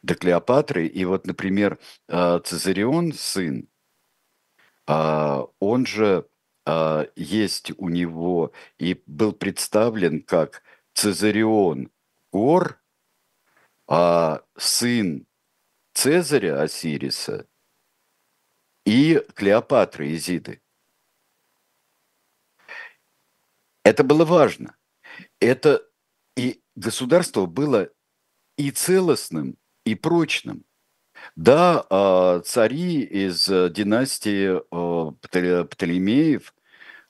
[0.02, 1.80] До Клеопатры, и вот, например,
[2.10, 3.70] Цезарион, сын,
[4.86, 6.28] он же
[7.16, 10.62] есть у него и был представлен как
[10.94, 11.90] Цезарион
[12.34, 12.82] Гор,
[14.58, 15.26] сын
[15.94, 17.48] Цезаря Осириса
[18.86, 20.62] и Клеопатры Изиды.
[23.84, 24.76] Это было важно.
[25.40, 25.84] Это
[26.38, 27.90] и государство было
[28.58, 30.66] и целостным, и прочным.
[31.36, 35.12] Да, а, цари из династии а,
[35.66, 36.54] Птолемеев,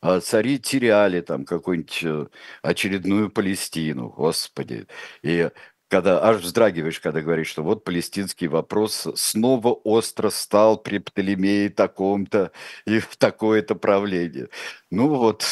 [0.02, 2.28] а, цари теряли там какую-нибудь э,
[2.64, 4.88] очередную Палестину, господи.
[5.22, 5.52] И
[5.92, 12.54] когда аж вздрагиваешь, когда говоришь, что вот палестинский вопрос снова остро стал при Птолемее таком-то
[12.86, 14.48] и в такое-то правление.
[14.90, 15.46] Ну вот,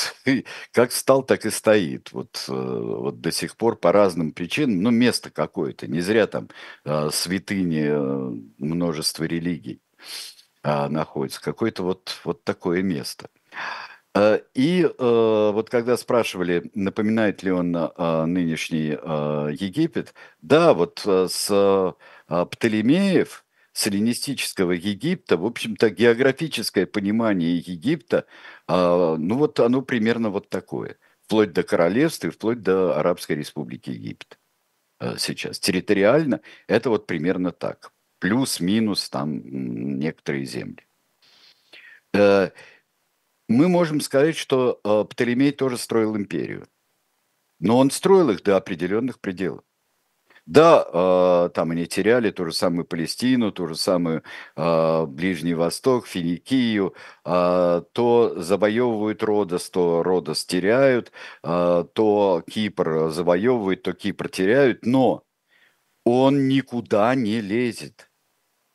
[0.72, 2.14] как стал, так и стоит.
[2.14, 6.48] Вот, э, вот до сих пор по разным причинам, ну место какое-то, не зря там
[6.86, 9.82] э, святыни э, множества религий
[10.64, 13.30] э, находится, какое-то вот, вот такое место.
[14.20, 21.96] Э, и э, вот когда спрашивали, напоминает ли он э, нынешний Египет, да, вот с
[22.28, 28.26] Птолемеев, с эллинистического Египта, в общем-то, географическое понимание Египта,
[28.68, 34.38] ну вот оно примерно вот такое, вплоть до королевства и вплоть до Арабской республики Египет
[35.18, 35.60] сейчас.
[35.60, 39.42] Территориально это вот примерно так, плюс-минус там
[40.00, 40.86] некоторые земли
[43.50, 46.68] мы можем сказать, что э, Птолемей тоже строил империю.
[47.60, 49.64] Но он строил их до определенных пределов.
[50.46, 54.24] Да, э, там они теряли ту же самую Палестину, ту же самую
[54.56, 64.30] э, Ближний Восток, Финикию, то завоевывают Родос, то Родос теряют, то Кипр завоевывают, то Кипр
[64.30, 65.24] теряют, но
[66.04, 68.10] он никуда не лезет.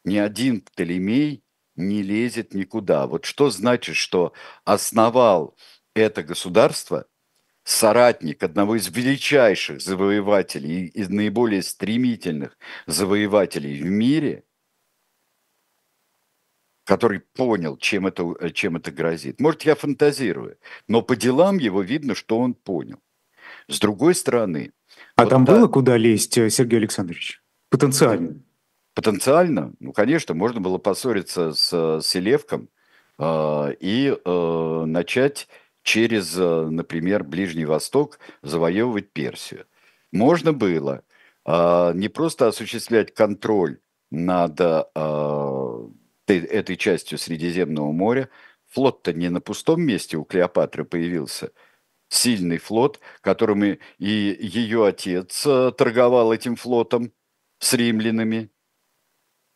[0.05, 1.44] Ни один Птолемей
[1.77, 3.07] не лезет никуда.
[3.07, 4.33] Вот что значит, что
[4.65, 5.57] основал
[5.95, 7.07] это государство
[7.65, 14.45] соратник одного из величайших завоевателей и наиболее стремительных завоевателей в мире,
[16.85, 19.41] который понял, чем это, чем это грозит.
[19.41, 23.01] Может, я фантазирую, но по делам его видно, что он понял.
[23.69, 24.73] С другой стороны...
[25.17, 25.53] А вот там та...
[25.53, 27.43] было куда лезть, Сергей Александрович?
[27.71, 28.43] Потенциально.
[28.95, 32.69] Потенциально, ну, конечно, можно было поссориться с Селевком
[33.19, 35.49] э, и э, начать
[35.83, 39.67] через, э, например, Ближний Восток завоевывать Персию.
[40.13, 41.03] Можно было
[41.45, 43.81] э, не просто осуществлять контроль
[44.13, 44.85] над э,
[46.27, 48.29] этой частью Средиземного моря,
[48.71, 51.51] флот-то не на пустом месте у Клеопатры появился,
[52.09, 57.13] сильный флот, которым и ее отец э, торговал этим флотом
[57.59, 58.51] с римлянами,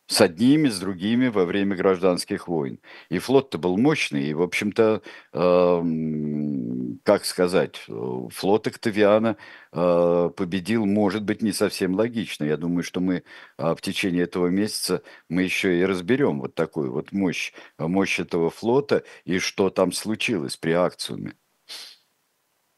[0.09, 2.79] с одними, с другими во время гражданских войн.
[3.09, 5.03] И флот-то был мощный, и, в общем-то,
[5.33, 5.81] э,
[7.03, 7.75] как сказать,
[8.31, 9.37] флот Октавиана
[9.71, 12.43] э, победил, может быть, не совсем логично.
[12.45, 13.23] Я думаю, что мы
[13.57, 18.49] э, в течение этого месяца мы еще и разберем вот такую вот мощь, мощь этого
[18.49, 21.33] флота и что там случилось при акциуме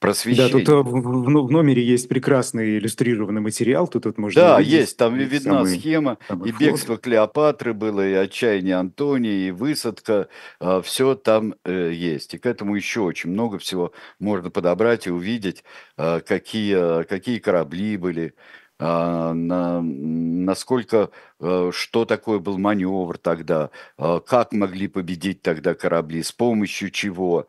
[0.02, 0.66] просвещение.
[0.66, 4.74] Да, тут э, в, в номере есть прекрасный иллюстрированный материал, тут, тут можно Да, увидеть,
[4.74, 6.62] есть, там видна самый, схема, самый и флот.
[6.62, 10.28] бегство Клеопатры было, и отчаяние Антония, и высадка,
[10.60, 12.34] а, все там э, есть.
[12.34, 15.64] И к этому еще очень много всего можно подобрать и увидеть,
[15.98, 18.34] а, какие, какие корабли были,
[18.80, 26.90] а, на, насколько, что такое был маневр тогда, как могли победить тогда корабли, с помощью
[26.90, 27.48] чего,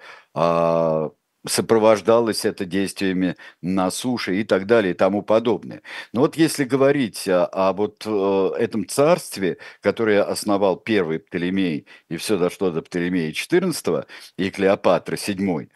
[1.46, 5.82] сопровождалось это действиями на суше и так далее и тому подобное.
[6.12, 12.16] Но вот если говорить о, о вот э, этом царстве, которое основал первый Птолемей, и
[12.16, 15.68] все дошло до Птолемея XIV и Клеопатры VII,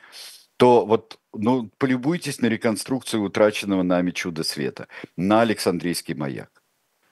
[0.57, 6.56] то вот ну, полюбуйтесь на реконструкцию утраченного нами чуда света, на Александрийский маяк.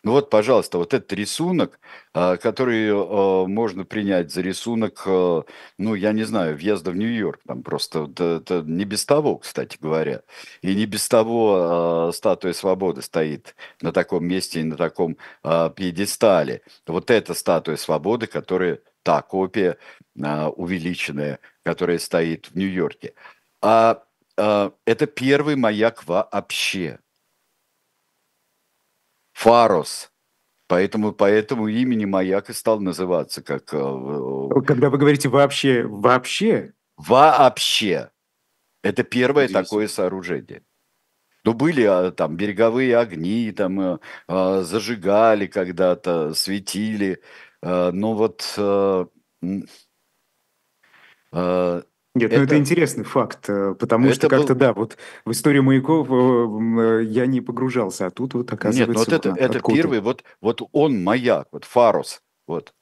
[0.04, 1.80] Ну вот, пожалуйста, вот этот рисунок,
[2.12, 5.44] а, который а, можно принять за рисунок, а,
[5.78, 10.20] ну, я не знаю, въезда в Нью-Йорк, там просто это не без того, кстати говоря,
[10.60, 16.60] и не без того статуя свободы стоит на таком месте и на таком пьедестале.
[16.86, 19.78] Вот эта статуя свободы, которая, та копия
[20.14, 23.14] увеличенная, которая стоит в Нью-Йорке.
[23.62, 24.02] А
[24.36, 26.98] это первый маяк вообще.
[29.34, 30.10] Фарос.
[30.66, 33.74] Поэтому по этому имени маяк и стал называться как...
[33.74, 36.72] Э, Когда вы говорите вообще, вообще?
[36.96, 38.10] Вообще.
[38.82, 40.62] Это первое такое сооружение.
[41.44, 47.20] Ну, были а, там береговые огни, там э, а, зажигали когда-то, светили.
[47.62, 48.58] А, но вот
[52.14, 54.60] нет, это, ну это интересный факт, э, потому что как-то, был...
[54.60, 58.88] да, вот в историю маяков э, э, я не погружался, а тут вот оказывается...
[58.88, 62.72] Нет, ну вот это, это первый, вот, вот он маяк, вот Фарус, вот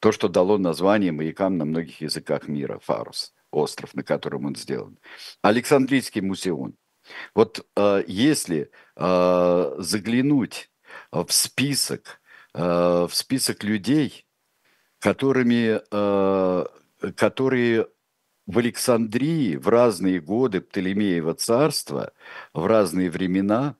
[0.00, 4.98] то, что дало название маякам на многих языках мира, Фарус, остров, на котором он сделан.
[5.42, 6.74] Александрийский музеон.
[7.36, 10.70] Вот э, если э, заглянуть
[11.12, 12.20] в список,
[12.52, 14.26] э, в список людей,
[14.98, 16.64] которыми, э,
[17.14, 17.86] которые
[18.46, 22.12] в Александрии в разные годы Птолемеева царства,
[22.54, 23.76] в разные времена,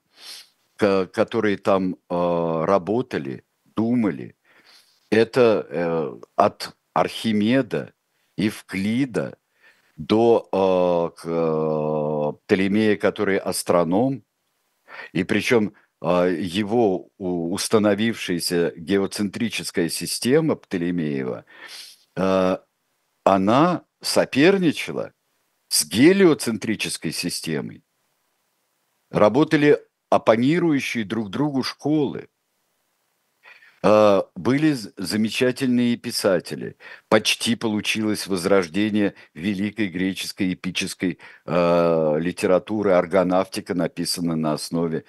[0.76, 4.34] которые там работали, думали,
[5.10, 7.92] это от Архимеда,
[8.36, 9.38] Евклида
[9.96, 11.14] до
[12.44, 14.24] Птолемея, который астроном,
[15.12, 21.44] и причем его установившаяся геоцентрическая система Птолемеева,
[23.24, 25.12] она соперничала
[25.68, 27.84] с гелиоцентрической системой.
[29.10, 29.80] Работали
[30.10, 32.28] оппонирующие друг другу школы.
[33.82, 36.76] А, были замечательные писатели.
[37.08, 42.92] Почти получилось возрождение великой греческой эпической э, литературы.
[42.92, 45.04] Аргонавтика написана на основе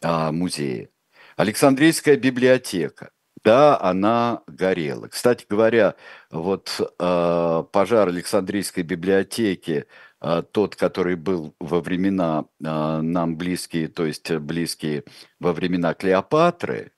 [0.00, 0.88] э, музея.
[1.36, 3.10] Александрийская библиотека–
[3.44, 5.08] да, она горела.
[5.08, 5.96] Кстати говоря,
[6.30, 9.86] вот э, пожар Александрийской библиотеки,
[10.20, 15.04] э, тот, который был во времена э, нам близкие, то есть близкие
[15.40, 16.92] во времена Клеопатры,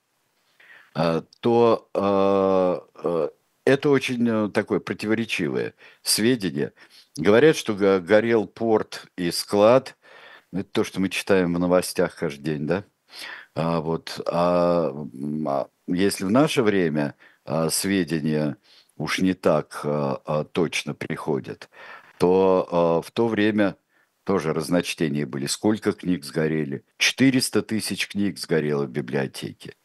[0.95, 3.29] э, то э, э,
[3.65, 5.73] это очень такое противоречивое
[6.03, 6.73] сведение.
[7.17, 9.97] Говорят, что горел порт и склад.
[10.53, 12.85] Это то, что мы читаем в новостях каждый день, да?
[13.55, 14.21] А, вот.
[14.27, 14.91] А,
[15.47, 18.57] а если в наше время а, сведения
[18.97, 21.69] уж не так а, а, точно приходят,
[22.19, 23.77] то а, в то время
[24.25, 25.45] тоже разночтения были.
[25.45, 26.83] Сколько книг сгорели?
[26.97, 29.75] 400 тысяч книг сгорело в библиотеке.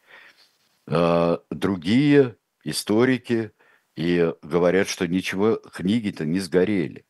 [0.87, 3.51] А, другие историки
[3.95, 7.05] и говорят, что ничего, книги-то не сгорели.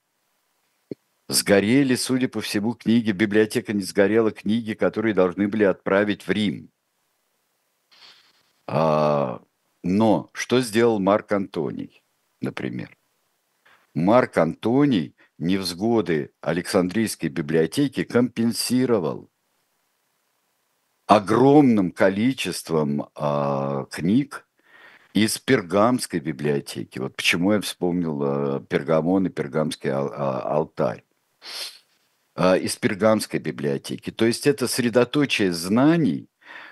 [1.31, 6.69] Сгорели, судя по всему, книги, библиотека не сгорела, книги, которые должны были отправить в Рим.
[8.67, 9.41] А,
[9.81, 12.03] но что сделал Марк Антоний,
[12.41, 12.97] например?
[13.95, 19.31] Марк Антоний невзгоды Александрийской библиотеки компенсировал
[21.07, 24.45] огромным количеством а, книг
[25.13, 26.99] из Пергамской библиотеки.
[26.99, 31.05] Вот почему я вспомнил а, Пергамон и Пергамский а, а, алтарь.
[32.35, 34.11] А, из Пергамской библиотеки.
[34.11, 36.29] То есть это средоточие знаний,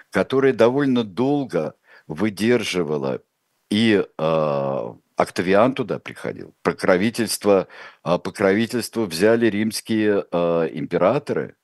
[0.09, 1.75] которое довольно долго
[2.07, 3.21] выдерживало
[3.69, 6.55] и э, Октавиан туда приходил.
[6.63, 7.67] Покровительство,
[8.03, 11.55] э, покровительство взяли римские э, императоры,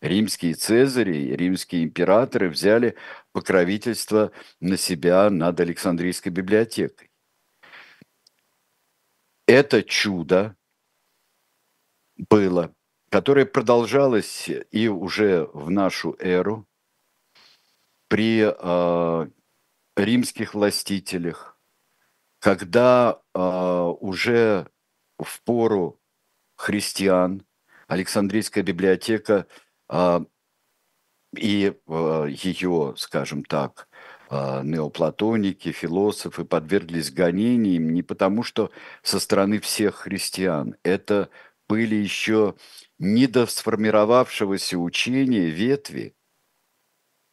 [0.00, 2.96] римские цезари, римские императоры взяли
[3.32, 7.10] покровительство на себя над Александрийской библиотекой.
[9.46, 10.56] Это чудо,
[12.28, 12.74] было,
[13.10, 16.66] которое продолжалось и уже в нашу эру
[18.08, 19.30] при э,
[19.96, 21.58] римских властителях,
[22.38, 24.68] когда э, уже
[25.18, 26.00] в пору
[26.56, 27.44] христиан
[27.88, 29.46] Александрийская библиотека
[29.88, 30.20] э,
[31.36, 33.88] и э, ее, скажем так,
[34.30, 38.70] неоплатоники, философы подверглись гонениям не потому, что
[39.02, 40.74] со стороны всех христиан.
[40.82, 41.28] Это
[41.72, 42.54] были еще
[42.98, 46.14] недосформировавшегося учения ветви,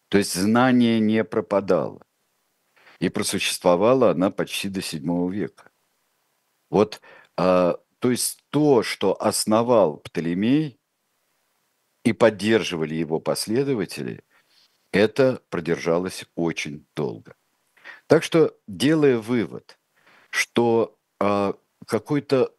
[0.07, 2.01] то есть знание не пропадало.
[2.99, 5.71] И просуществовала она почти до VII века.
[6.69, 7.01] Вот,
[7.35, 10.79] а, то есть то, что основал Птолемей
[12.05, 14.23] и поддерживали его последователи,
[14.93, 17.35] это продержалось очень долго.
[18.07, 19.77] Так что, делая вывод,
[20.29, 22.55] что а, какой-то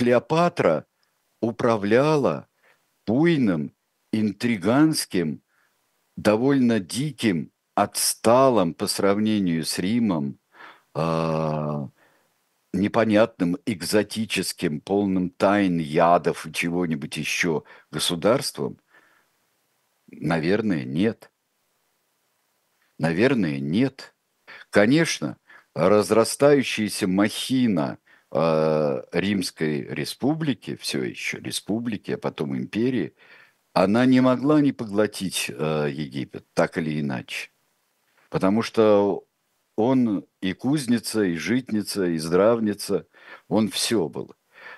[0.00, 0.86] Клеопатра
[1.40, 2.48] управляла
[3.06, 3.74] буйным,
[4.12, 5.42] интриганским,
[6.16, 10.38] довольно диким, отсталым по сравнению с Римом,
[10.94, 11.88] э,
[12.72, 18.78] непонятным, экзотическим, полным тайн, ядов и чего-нибудь еще государством?
[20.08, 21.32] Наверное, нет.
[22.98, 24.14] Наверное, нет.
[24.70, 25.38] Конечно,
[25.74, 27.98] разрастающаяся махина–
[28.32, 33.14] э, Римской республики, все еще республики, а потом империи,
[33.72, 37.50] она не могла не поглотить э, Египет, так или иначе.
[38.28, 39.24] Потому что
[39.76, 43.06] он и кузница, и житница, и здравница,
[43.48, 44.34] он все был.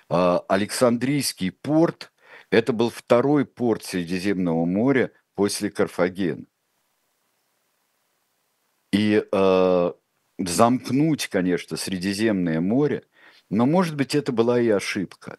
[0.08, 2.12] А Александрийский порт–
[2.50, 6.44] это был второй порт Средиземного моря после Карфагена.
[8.92, 9.92] И э,
[10.38, 13.04] замкнуть, конечно, Средиземное море
[13.52, 15.38] но, может быть, это была и ошибка,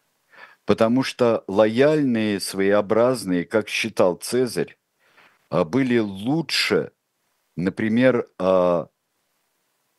[0.64, 4.78] потому что лояльные, своеобразные, как считал Цезарь,
[5.50, 6.92] а, были лучше,
[7.56, 8.88] например, а,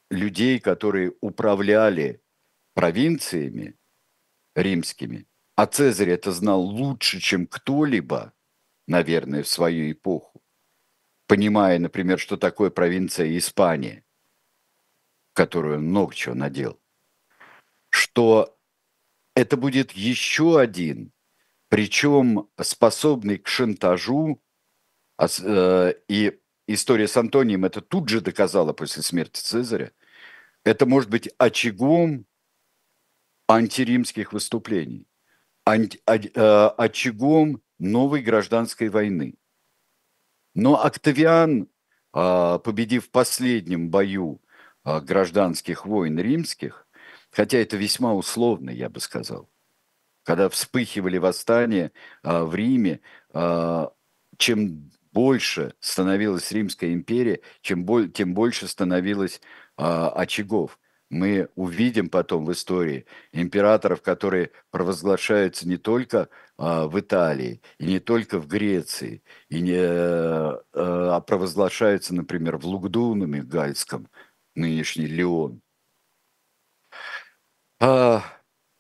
[0.10, 2.22] людей, которые управляли
[2.74, 3.76] провинциями
[4.56, 8.32] римскими, а Цезарь это знал лучше, чем кто-либо,
[8.88, 10.42] наверное, в свою эпоху.
[11.28, 14.06] понимая, например, что такое провинция Испания,
[15.34, 16.80] которую он надел,
[17.96, 18.58] что
[19.36, 21.14] это будет еще один,
[21.70, 24.42] причем способный к шантажу,
[25.18, 29.94] э, и история с Антонием это тут же доказала после смерти Цезаря,
[30.66, 32.26] это может быть очагом
[33.48, 35.08] антиримских выступлений,
[35.64, 39.36] анти, э, очагом новой гражданской войны.
[40.54, 41.70] Но Октавиан,
[42.12, 44.42] а, победив в последнем бою
[44.84, 46.85] а, гражданских войн римских,
[47.36, 49.50] хотя это весьма условно, я бы сказал,
[50.24, 51.92] когда вспыхивали восстания
[52.24, 53.02] а, в Риме,
[54.38, 59.42] чем больше становилась Римская империя, чем, тем больше становилось
[59.76, 60.78] очагов
[61.10, 68.00] мы увидим потом в истории императоров, которые провозглашаются не только а, в Италии, и не
[68.00, 74.08] только в Греции, и не, а, а провозглашаются, например, в Лугдунуме Гальском,
[74.56, 75.62] нынешний Леон.
[77.80, 78.24] А,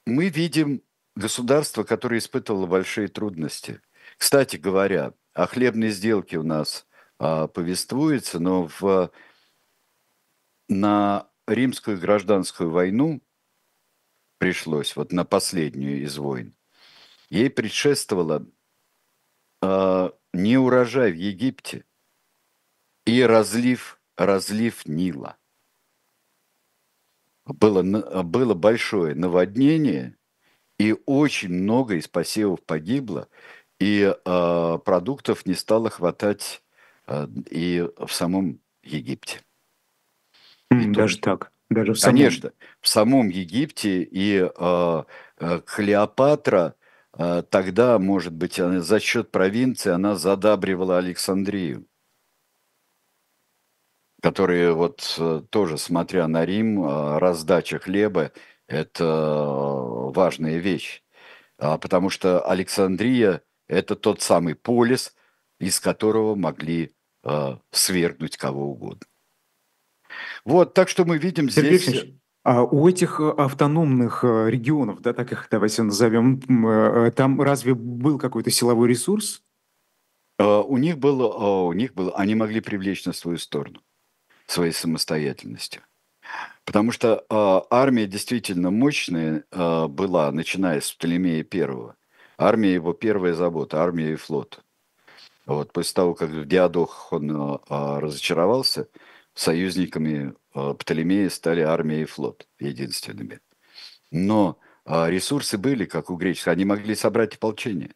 [0.05, 0.81] мы видим
[1.15, 3.81] государство, которое испытывало большие трудности.
[4.17, 6.87] Кстати говоря, о хлебной сделке у нас
[7.19, 9.11] а, повествуется, но в,
[10.69, 13.21] на римскую гражданскую войну
[14.37, 16.55] пришлось, вот на последнюю из войн,
[17.29, 18.45] ей предшествовало
[19.61, 21.85] э, неурожай в Египте
[23.05, 25.37] и разлив, разлив Нила.
[27.45, 27.83] Было,
[28.23, 30.15] было большое наводнение,
[30.79, 33.27] и очень много из посевов погибло,
[33.79, 36.63] и э, продуктов не стало хватать
[37.07, 39.41] э, и в самом Египте.
[40.71, 41.51] И Даже так.
[41.69, 42.17] Даже в самом...
[42.17, 45.03] Конечно, в самом Египте и э,
[45.39, 46.75] э, Клеопатра
[47.17, 51.85] э, тогда, может быть, она, за счет провинции она задабривала Александрию,
[54.25, 58.31] которые вот э, тоже, смотря на Рим, э, раздача хлеба–
[58.67, 61.03] это важная вещь,
[61.59, 65.13] а, потому что Александрия– это тот самый полис,
[65.59, 69.05] из которого могли э, свергнуть кого угодно.
[70.43, 71.87] Вот, так что мы видим Сергей здесь...
[71.89, 77.75] Алексеевич, а у этих э, автономных э, регионов, да, так их давайте назовем, там разве
[77.75, 79.43] был какой-то силовой ресурс?
[80.39, 83.84] У них было, у них было, они могли привлечь на свою сторону
[84.47, 85.81] своей самостоятельностью.
[86.65, 91.95] Потому что армия действительно мощная была, начиная с Птолемея Первого.
[92.37, 94.63] Армия его первая забота, армия и флот.
[95.45, 98.87] Вот, после того, как в Диадох он разочаровался,
[99.35, 103.41] союзниками э, Птолемея стали армия и флот единственными.
[104.09, 107.91] Но а, ресурсы были, как у греческих, они могли собрать ополчение.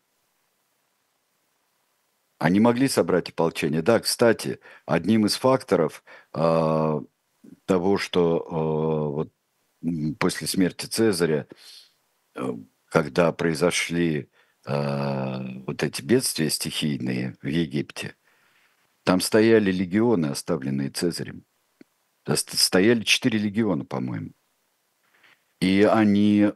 [2.40, 3.82] Они могли собрать ополчение.
[3.82, 7.02] Да, кстати, одним из факторов э,
[7.66, 9.30] того, что
[9.84, 11.48] э, вот, после смерти Цезаря,
[12.36, 12.54] э,
[12.86, 14.30] когда произошли
[14.66, 18.16] э, вот эти бедствия стихийные в Египте,
[19.04, 21.44] там стояли легионы, оставленные Цезарем.
[22.26, 24.32] Стояли четыре легиона, по-моему.
[25.60, 26.54] И они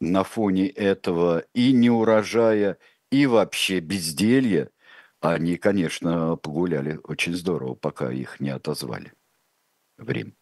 [0.00, 2.78] на фоне этого и неурожая,
[3.10, 4.70] и вообще безделья,
[5.20, 9.12] они, конечно, погуляли очень здорово, пока их не отозвали
[9.96, 10.36] в Рим.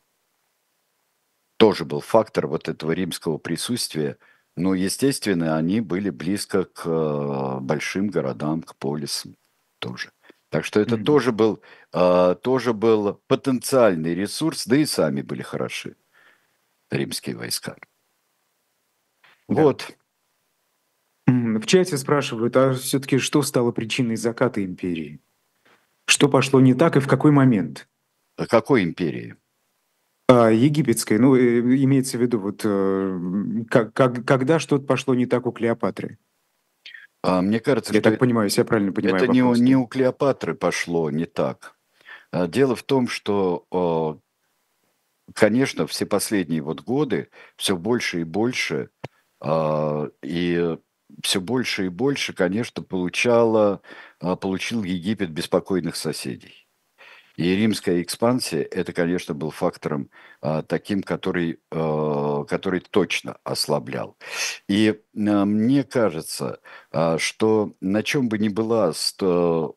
[1.56, 4.18] Тоже был фактор вот этого римского присутствия.
[4.56, 9.36] Но, естественно, они были близко к э, большим городам, к полисам
[9.78, 10.12] тоже.
[10.48, 11.04] Так что это mm-hmm.
[11.04, 11.62] тоже был,
[11.92, 15.96] э, тоже был потенциальный ресурс, да и сами были хороши
[16.90, 17.76] римские войска.
[19.48, 19.62] Да.
[19.62, 19.96] Вот.
[21.58, 25.20] В чате спрашивают, а все-таки что стало причиной заката империи?
[26.06, 27.88] Что пошло не так и в какой момент?
[28.36, 29.36] А какой империи?
[30.28, 35.26] А, египетской, ну, э, имеется в виду, вот, э, как, как, когда что-то пошло не
[35.26, 36.18] так у Клеопатры?
[37.22, 39.22] А, мне кажется, я так понимаю, я правильно понимаю.
[39.22, 41.76] Это не, не у Клеопатры пошло не так.
[42.32, 44.20] А, дело в том, что,
[45.32, 48.90] конечно, все последние вот годы все больше и больше
[49.40, 50.76] а, и
[51.22, 53.82] все больше и больше, конечно, получало,
[54.18, 56.66] получил Египет беспокойных соседей.
[57.36, 60.10] И римская экспансия– это, конечно, был фактором
[60.40, 64.16] а, таким, который, а, который точно ослаблял.
[64.68, 66.60] И а, мне кажется,
[66.90, 69.76] а, что на чем бы ни была сто,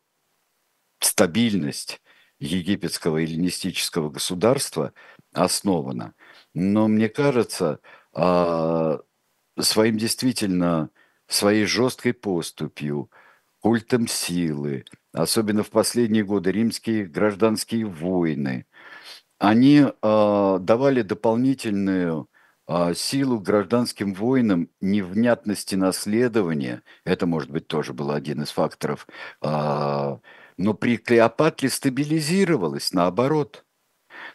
[1.00, 2.00] стабильность
[2.38, 4.94] египетского эллинистического государства
[5.34, 6.14] основана,
[6.54, 7.80] но мне кажется,
[8.14, 9.00] а,
[9.58, 10.90] своим действительно,
[11.32, 13.10] своей жесткой поступью,
[13.60, 18.66] культом силы, особенно в последние годы римские гражданские войны,
[19.38, 22.28] они э, давали дополнительную
[22.68, 26.82] э, силу гражданским войнам невнятности наследования.
[27.04, 29.06] Это, может быть, тоже был один из факторов.
[29.42, 30.18] Э,
[30.58, 33.64] но при Клеопатре стабилизировалось, наоборот.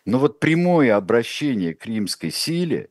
[0.06, 2.90] Но вот прямое обращение к римской силе,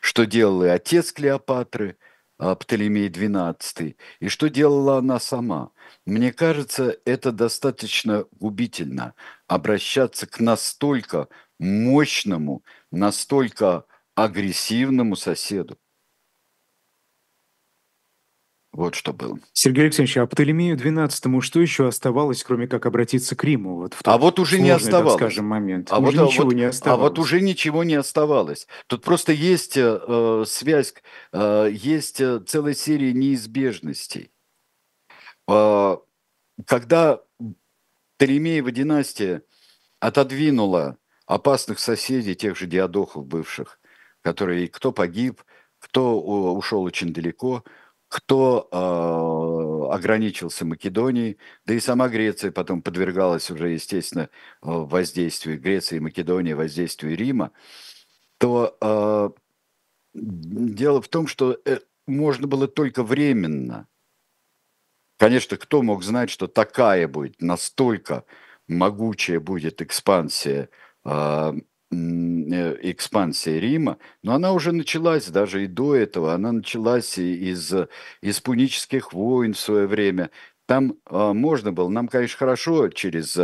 [0.00, 1.96] что делал и отец Клеопатры,
[2.38, 5.70] Птолемей XII, и что делала она сама.
[6.06, 9.14] Мне кажется, это достаточно губительно
[9.46, 11.28] обращаться к настолько
[11.58, 15.78] мощному, настолько агрессивному соседу.
[18.72, 19.38] Вот что было.
[19.52, 23.76] Сергей Алексеевич, а Птолемею XII что еще оставалось, кроме как обратиться к Риму?
[23.76, 25.12] Вот в а вот уже сложный, не оставалось.
[25.12, 25.88] Так скажем, момент.
[25.90, 27.00] А уже вот, ничего вот, не оставалось.
[27.00, 28.66] А вот уже ничего не оставалось.
[28.86, 30.94] Тут просто есть э, связь,
[31.32, 34.30] э, есть э, целая серия неизбежностей.
[35.48, 35.98] Э,
[36.66, 37.20] когда
[38.16, 39.42] Птолемеева династия
[40.00, 40.96] отодвинула
[41.26, 43.78] опасных соседей, тех же диадохов бывших,
[44.22, 45.42] которые кто погиб,
[45.78, 46.18] кто
[46.54, 47.64] ушел очень далеко,
[48.12, 54.28] кто э, ограничился Македонией, да и сама Греция потом подвергалась уже, естественно,
[54.60, 57.52] воздействию Греции и Македонии, воздействию Рима,
[58.36, 59.30] то э,
[60.12, 63.88] дело в том, что э, можно было только временно.
[65.16, 68.26] Конечно, кто мог знать, что такая будет, настолько
[68.68, 70.68] могучая будет экспансия
[71.04, 71.54] а,
[71.92, 77.72] экспансия Рима, но она уже началась даже и до этого, она началась из,
[78.20, 80.30] из пунических войн в свое время.
[80.66, 83.38] Там э, можно было, нам, конечно, хорошо через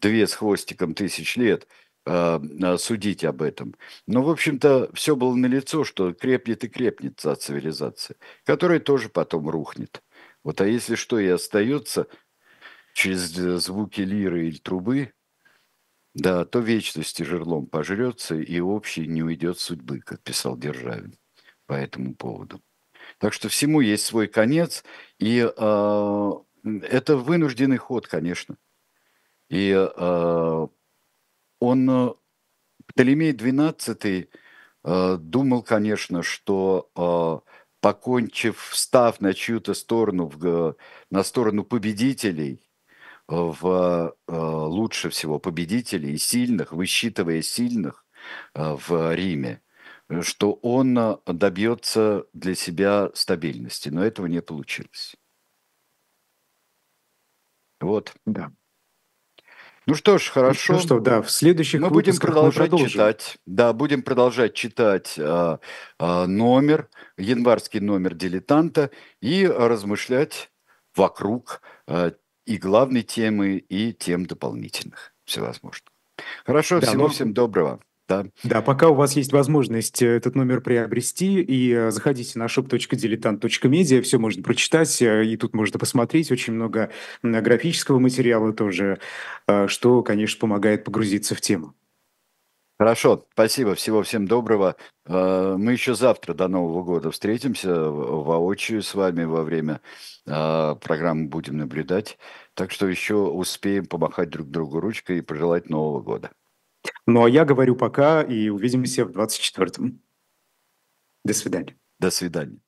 [0.00, 1.68] две с хвостиком тысяч лет
[2.06, 2.40] э,
[2.78, 3.74] судить об этом.
[4.06, 9.48] Но, в общем-то, все было налицо, что крепнет и крепнет та цивилизация, которая тоже потом
[9.48, 10.02] рухнет.
[10.42, 12.08] Вот, а если что и остается
[12.94, 13.20] через
[13.62, 15.12] звуки лиры или трубы,
[16.14, 21.14] да, то вечности жерлом пожрется, и общий не уйдет судьбы, как писал Державин
[21.66, 22.60] по этому поводу.
[23.18, 24.84] Так что всему есть свой конец,
[25.18, 26.32] и э,
[26.64, 28.56] это вынужденный ход, конечно.
[29.48, 30.66] И э,
[31.60, 32.16] он,
[32.86, 34.28] Птолемей XII,
[34.84, 37.50] э, думал, конечно, что э,
[37.80, 40.76] покончив, встав на чью-то сторону, в,
[41.10, 42.60] на сторону победителей–
[43.32, 48.04] в э, лучше всего победителей, сильных, высчитывая сильных
[48.54, 49.62] э, в Риме,
[50.20, 55.16] что он э, добьется для себя стабильности, но этого не получилось.
[57.80, 58.14] Вот.
[58.26, 58.52] Да.
[59.86, 60.74] Ну что ж, хорошо.
[60.74, 63.38] Ну что, да, в следующих мы будем продолжать мы читать.
[63.46, 65.58] Да, будем продолжать читать а,
[65.98, 70.52] номер, январский номер дилетанта и размышлять
[70.94, 71.62] вокруг
[72.46, 75.92] и главной темы, и тем дополнительных всевозможных.
[76.44, 77.08] Хорошо, да, всего но...
[77.08, 77.80] всем доброго.
[78.08, 78.26] Да.
[78.42, 84.02] да, пока у вас есть возможность э, этот номер приобрести, и э, заходите на shop.diletant.media,
[84.02, 86.90] все можно прочитать, э, и тут можно посмотреть очень много
[87.22, 88.98] графического материала тоже,
[89.66, 91.74] что, конечно, помогает погрузиться в тему.
[92.82, 94.74] Хорошо, спасибо, всего всем доброго.
[95.06, 99.80] А, мы еще завтра до Нового года встретимся воочию с вами во время
[100.26, 102.18] а, программы «Будем наблюдать».
[102.54, 106.32] Так что еще успеем помахать друг другу ручкой и пожелать Нового года.
[107.06, 110.02] Ну, а я говорю пока и увидимся в 24-м.
[111.24, 111.78] До свидания.
[112.00, 112.58] До свидания.